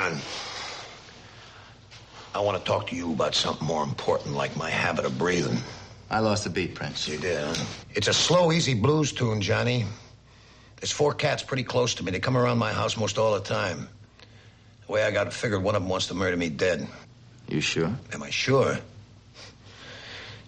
John. 0.00 0.18
I 2.34 2.40
want 2.40 2.56
to 2.58 2.64
talk 2.64 2.86
to 2.88 2.96
you 2.96 3.12
about 3.12 3.34
something 3.34 3.66
more 3.66 3.82
important, 3.82 4.34
like 4.34 4.56
my 4.56 4.70
habit 4.70 5.04
of 5.04 5.18
breathing. 5.18 5.58
I 6.10 6.20
lost 6.20 6.44
the 6.44 6.50
beat, 6.50 6.74
Prince. 6.74 7.06
You 7.06 7.18
did, 7.18 7.44
huh? 7.44 7.64
It's 7.94 8.08
a 8.08 8.14
slow, 8.14 8.52
easy 8.52 8.74
blues 8.74 9.12
tune, 9.12 9.40
Johnny. 9.40 9.84
There's 10.76 10.92
four 10.92 11.12
cats 11.12 11.42
pretty 11.42 11.64
close 11.64 11.94
to 11.96 12.04
me. 12.04 12.12
They 12.12 12.20
come 12.20 12.36
around 12.36 12.58
my 12.58 12.72
house 12.72 12.96
most 12.96 13.18
all 13.18 13.34
the 13.34 13.40
time. 13.40 13.88
The 14.86 14.92
way 14.92 15.04
I 15.04 15.10
got 15.10 15.26
it 15.26 15.32
figured, 15.32 15.62
one 15.62 15.74
of 15.74 15.82
them 15.82 15.90
wants 15.90 16.06
to 16.06 16.14
murder 16.14 16.36
me 16.36 16.48
dead. 16.48 16.86
You 17.48 17.60
sure? 17.60 17.92
Am 18.12 18.22
I 18.22 18.30
sure? 18.30 18.78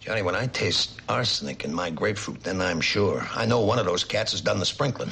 Johnny, 0.01 0.23
when 0.23 0.35
I 0.35 0.47
taste 0.47 1.01
arsenic 1.09 1.65
in 1.65 1.75
my 1.75 1.91
grapefruit, 1.91 2.43
then 2.43 2.61
I'm 2.61 2.81
sure. 2.81 3.27
I 3.35 3.45
know 3.45 3.61
one 3.61 3.79
of 3.79 3.87
those 3.87 4.03
cats 4.03 4.33
has 4.33 4.41
done 4.41 4.59
the 4.59 4.67
sprinkling. 4.67 5.11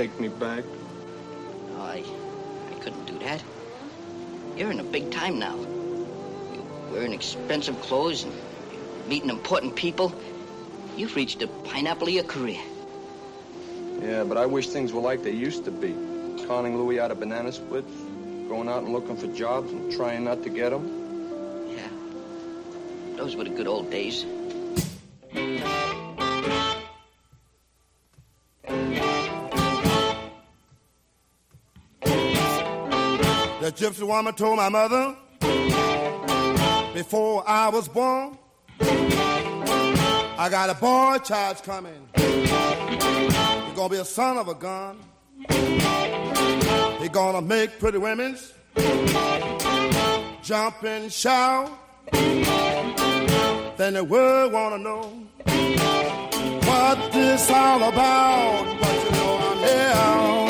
Take 0.00 0.18
me 0.18 0.28
back. 0.28 0.64
I, 1.76 2.02
I 2.70 2.74
couldn't 2.80 3.04
do 3.04 3.18
that. 3.18 3.44
You're 4.56 4.70
in 4.70 4.80
a 4.80 4.82
big 4.82 5.10
time 5.10 5.38
now. 5.38 5.54
You're 5.56 6.90
wearing 6.90 7.12
expensive 7.12 7.78
clothes 7.82 8.24
and 8.24 8.32
meeting 9.10 9.28
important 9.28 9.76
people. 9.76 10.14
You've 10.96 11.14
reached 11.16 11.40
the 11.40 11.48
pineapple 11.48 12.08
of 12.08 12.14
your 12.14 12.24
career. 12.24 12.62
Yeah, 14.00 14.24
but 14.24 14.38
I 14.38 14.46
wish 14.46 14.68
things 14.68 14.90
were 14.90 15.02
like 15.02 15.22
they 15.22 15.32
used 15.32 15.66
to 15.66 15.70
be. 15.70 15.94
Conning 16.46 16.78
Louis 16.78 16.98
out 16.98 17.10
of 17.10 17.20
banana 17.20 17.52
splits, 17.52 17.92
going 18.48 18.70
out 18.70 18.82
and 18.82 18.94
looking 18.94 19.18
for 19.18 19.26
jobs 19.26 19.70
and 19.70 19.92
trying 19.92 20.24
not 20.24 20.42
to 20.44 20.48
get 20.48 20.70
them. 20.70 20.86
Yeah. 21.76 23.16
Those 23.18 23.36
were 23.36 23.44
the 23.44 23.50
good 23.50 23.66
old 23.66 23.90
days. 23.90 24.24
The 33.70 33.86
gypsy 33.86 34.02
woman 34.02 34.34
told 34.34 34.56
my 34.56 34.68
mother 34.68 35.14
before 36.92 37.48
I 37.48 37.68
was 37.68 37.86
born, 37.86 38.36
I 38.80 40.48
got 40.50 40.70
a 40.70 40.74
boy 40.74 41.18
child 41.18 41.62
coming. 41.62 42.08
He's 42.16 42.50
gonna 43.76 43.88
be 43.88 43.98
a 43.98 44.04
son 44.04 44.38
of 44.38 44.48
a 44.48 44.54
gun. 44.54 44.98
He's 46.98 47.10
gonna 47.10 47.42
make 47.42 47.78
pretty 47.78 47.98
women's 47.98 48.52
jump 50.42 50.82
and 50.82 51.12
shout. 51.12 51.70
Then 52.10 53.94
the 53.94 54.02
world 54.02 54.52
wanna 54.52 54.78
know 54.78 55.02
what 56.66 57.12
this 57.12 57.48
all 57.48 57.84
about. 57.84 58.80
But 58.80 59.04
you 59.04 59.10
know 59.12 59.38
I'm 59.38 59.58
here. 59.58 60.49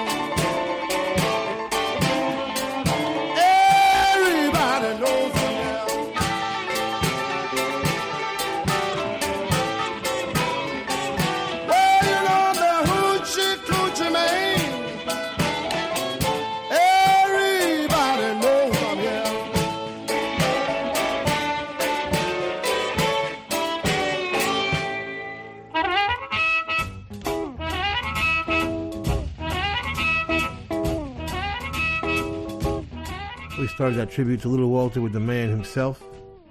started 33.81 33.97
that 33.97 34.11
tribute 34.11 34.39
to 34.39 34.47
Little 34.47 34.69
Walter 34.69 35.01
with 35.01 35.11
the 35.11 35.19
man 35.19 35.49
himself. 35.49 36.03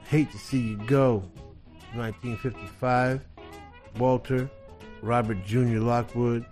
Hate 0.02 0.32
to 0.32 0.36
See 0.36 0.58
You 0.70 0.76
Go, 0.78 1.18
1955. 1.94 3.20
Walter, 3.98 4.50
Robert 5.00 5.38
Jr. 5.46 5.78
Lockwood, 5.78 6.44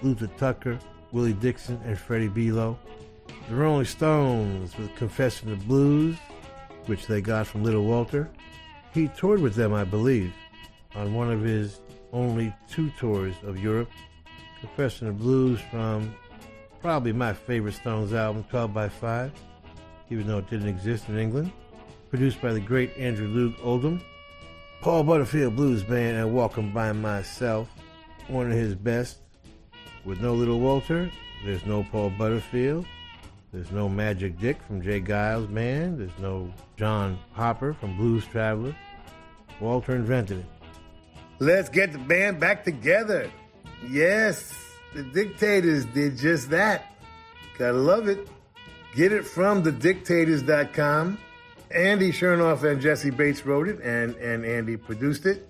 Luther 0.00 0.28
Tucker, 0.38 0.78
Willie 1.12 1.34
Dixon, 1.34 1.78
and 1.84 1.98
Freddie 1.98 2.28
Below. 2.28 2.78
The 3.50 3.54
Rolling 3.54 3.84
Stones 3.84 4.74
with 4.78 4.96
Confessin' 4.96 5.50
the 5.50 5.56
Blues, 5.66 6.16
which 6.86 7.06
they 7.06 7.20
got 7.20 7.46
from 7.46 7.62
Little 7.62 7.84
Walter. 7.84 8.30
He 8.94 9.08
toured 9.08 9.42
with 9.42 9.54
them, 9.54 9.74
I 9.74 9.84
believe, 9.84 10.32
on 10.94 11.12
one 11.12 11.30
of 11.30 11.42
his 11.42 11.82
only 12.14 12.54
two 12.70 12.90
tours 12.98 13.34
of 13.42 13.58
Europe. 13.58 13.90
Confessin' 14.60 15.08
the 15.08 15.12
Blues 15.12 15.60
from 15.70 16.14
probably 16.80 17.12
my 17.12 17.34
favorite 17.34 17.74
Stones 17.74 18.14
album, 18.14 18.46
12 18.48 18.72
by 18.72 18.88
5 18.88 19.30
even 20.12 20.26
though 20.26 20.38
it 20.38 20.50
didn't 20.50 20.68
exist 20.68 21.08
in 21.08 21.18
England. 21.18 21.50
Produced 22.10 22.40
by 22.42 22.52
the 22.52 22.60
great 22.60 22.96
Andrew 22.96 23.26
Loog 23.26 23.56
Oldham. 23.64 24.02
Paul 24.82 25.04
Butterfield 25.04 25.56
Blues 25.56 25.82
Band 25.82 26.18
and 26.18 26.34
Walking 26.34 26.72
by 26.72 26.92
Myself. 26.92 27.68
One 28.28 28.50
of 28.50 28.56
his 28.56 28.74
best. 28.74 29.18
With 30.04 30.20
no 30.20 30.34
Little 30.34 30.60
Walter, 30.60 31.10
there's 31.44 31.64
no 31.64 31.84
Paul 31.84 32.10
Butterfield. 32.10 32.84
There's 33.52 33.70
no 33.70 33.88
Magic 33.88 34.38
Dick 34.38 34.62
from 34.66 34.82
J. 34.82 35.00
Geils 35.00 35.52
Band. 35.52 36.00
There's 36.00 36.18
no 36.18 36.52
John 36.76 37.18
Popper 37.34 37.72
from 37.74 37.96
Blues 37.96 38.24
Traveler. 38.26 38.74
Walter 39.60 39.94
invented 39.94 40.38
it. 40.38 40.46
Let's 41.38 41.68
get 41.68 41.92
the 41.92 41.98
band 41.98 42.40
back 42.40 42.64
together. 42.64 43.30
Yes, 43.88 44.54
the 44.94 45.02
dictators 45.02 45.84
did 45.86 46.16
just 46.16 46.50
that. 46.50 46.94
Gotta 47.58 47.78
love 47.78 48.08
it. 48.08 48.28
Get 48.94 49.12
it 49.12 49.24
from 49.24 49.62
thedictators.com. 49.62 51.18
Andy 51.70 52.12
Shernoff 52.12 52.70
and 52.70 52.80
Jesse 52.80 53.08
Bates 53.08 53.46
wrote 53.46 53.66
it, 53.68 53.80
and, 53.80 54.14
and 54.16 54.44
Andy 54.44 54.76
produced 54.76 55.24
it. 55.24 55.48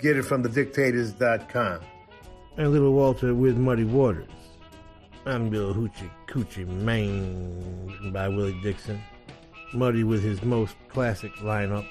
Get 0.00 0.18
it 0.18 0.24
from 0.24 0.44
thedictators.com. 0.44 1.80
And 2.58 2.70
Little 2.70 2.92
Walter 2.92 3.34
with 3.34 3.56
Muddy 3.56 3.84
Waters. 3.84 4.28
I'm 5.24 5.48
Bill 5.48 5.72
Hoochie 5.72 6.10
Coochie 6.26 6.66
Man 6.66 8.12
by 8.12 8.28
Willie 8.28 8.60
Dixon. 8.62 9.00
Muddy 9.72 10.04
with 10.04 10.22
his 10.22 10.42
most 10.42 10.76
classic 10.88 11.32
lineup. 11.36 11.86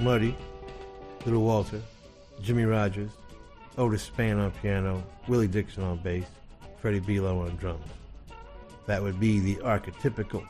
Muddy, 0.00 0.34
Little 1.26 1.42
Walter, 1.42 1.82
Jimmy 2.40 2.64
Rogers, 2.64 3.10
Otis 3.76 4.08
Spann 4.08 4.42
on 4.42 4.50
piano, 4.50 5.04
Willie 5.28 5.46
Dixon 5.46 5.82
on 5.82 5.98
bass, 5.98 6.24
Freddie 6.80 7.00
Below 7.00 7.40
on 7.40 7.56
drums. 7.56 7.84
That 8.86 9.02
would 9.02 9.20
be 9.20 9.38
the 9.38 9.56
archetypical 9.56 10.46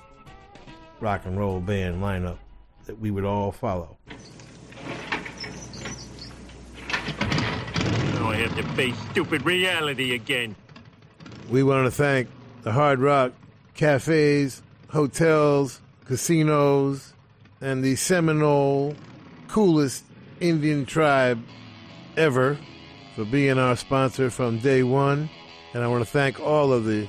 rock 1.00 1.26
and 1.26 1.38
roll 1.38 1.60
band 1.60 2.02
lineup 2.02 2.38
that 2.86 2.98
we 2.98 3.10
would 3.10 3.24
all 3.24 3.52
follow. 3.52 3.96
Now 8.14 8.30
I 8.30 8.36
have 8.36 8.56
to 8.56 8.62
face 8.74 8.96
stupid 9.10 9.44
reality 9.44 10.14
again. 10.14 10.56
We 11.50 11.62
want 11.62 11.86
to 11.86 11.90
thank 11.90 12.28
the 12.62 12.72
Hard 12.72 13.00
Rock 13.00 13.32
cafes, 13.74 14.62
hotels, 14.88 15.80
casinos, 16.04 17.12
and 17.60 17.82
the 17.84 17.96
Seminole 17.96 18.94
coolest 19.48 20.04
Indian 20.40 20.86
tribe 20.86 21.42
ever 22.16 22.59
for 23.14 23.24
being 23.24 23.59
our 23.59 23.76
sponsor 23.76 24.30
from 24.30 24.59
day 24.59 24.82
one. 24.82 25.28
And 25.74 25.82
I 25.82 25.88
want 25.88 26.04
to 26.04 26.10
thank 26.10 26.40
all 26.40 26.72
of 26.72 26.84
the 26.84 27.09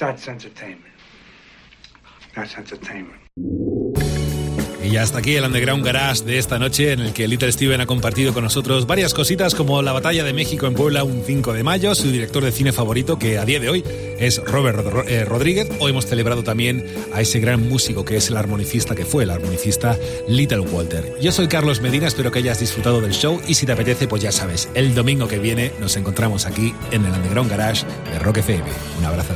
That's 0.00 0.26
entertainment. 0.28 0.94
That's 2.34 2.56
entertainment. 2.56 3.20
Y 4.82 4.96
hasta 4.96 5.18
aquí 5.18 5.36
el 5.36 5.44
Underground 5.44 5.84
Garage 5.84 6.24
de 6.24 6.38
esta 6.38 6.58
noche, 6.58 6.92
en 6.92 7.00
el 7.00 7.12
que 7.12 7.28
Little 7.28 7.52
Steven 7.52 7.80
ha 7.82 7.86
compartido 7.86 8.32
con 8.32 8.42
nosotros 8.42 8.86
varias 8.86 9.12
cositas 9.14 9.54
como 9.54 9.82
la 9.82 9.92
batalla 9.92 10.24
de 10.24 10.32
México 10.32 10.66
en 10.66 10.74
Puebla 10.74 11.04
un 11.04 11.22
5 11.24 11.52
de 11.52 11.62
mayo, 11.62 11.94
su 11.94 12.10
director 12.10 12.42
de 12.42 12.50
cine 12.50 12.72
favorito, 12.72 13.16
que 13.18 13.38
a 13.38 13.44
día 13.44 13.60
de 13.60 13.68
hoy 13.68 13.84
es 14.18 14.42
Robert 14.42 14.78
Ro- 14.78 15.04
eh, 15.06 15.24
Rodríguez. 15.26 15.68
Hoy 15.80 15.90
hemos 15.90 16.06
celebrado 16.06 16.42
también 16.42 16.86
a 17.12 17.20
ese 17.20 17.38
gran 17.38 17.68
músico 17.68 18.04
que 18.04 18.16
es 18.16 18.30
el 18.30 18.36
armonicista, 18.38 18.94
que 18.96 19.04
fue 19.04 19.24
el 19.24 19.30
armonicista 19.30 19.96
Little 20.26 20.60
Walter. 20.60 21.14
Yo 21.20 21.30
soy 21.30 21.46
Carlos 21.46 21.80
Medina, 21.82 22.08
espero 22.08 22.32
que 22.32 22.38
hayas 22.40 22.58
disfrutado 22.58 23.00
del 23.02 23.12
show 23.12 23.40
y 23.46 23.54
si 23.54 23.66
te 23.66 23.72
apetece, 23.72 24.08
pues 24.08 24.22
ya 24.22 24.32
sabes, 24.32 24.70
el 24.74 24.94
domingo 24.94 25.28
que 25.28 25.38
viene 25.38 25.72
nos 25.78 25.94
encontramos 25.96 26.46
aquí 26.46 26.74
en 26.90 27.04
el 27.04 27.12
Underground 27.12 27.50
Garage 27.50 27.84
de 28.10 28.18
Rock 28.18 28.38
FM. 28.38 28.64
Un 28.98 29.04
abrazo. 29.04 29.34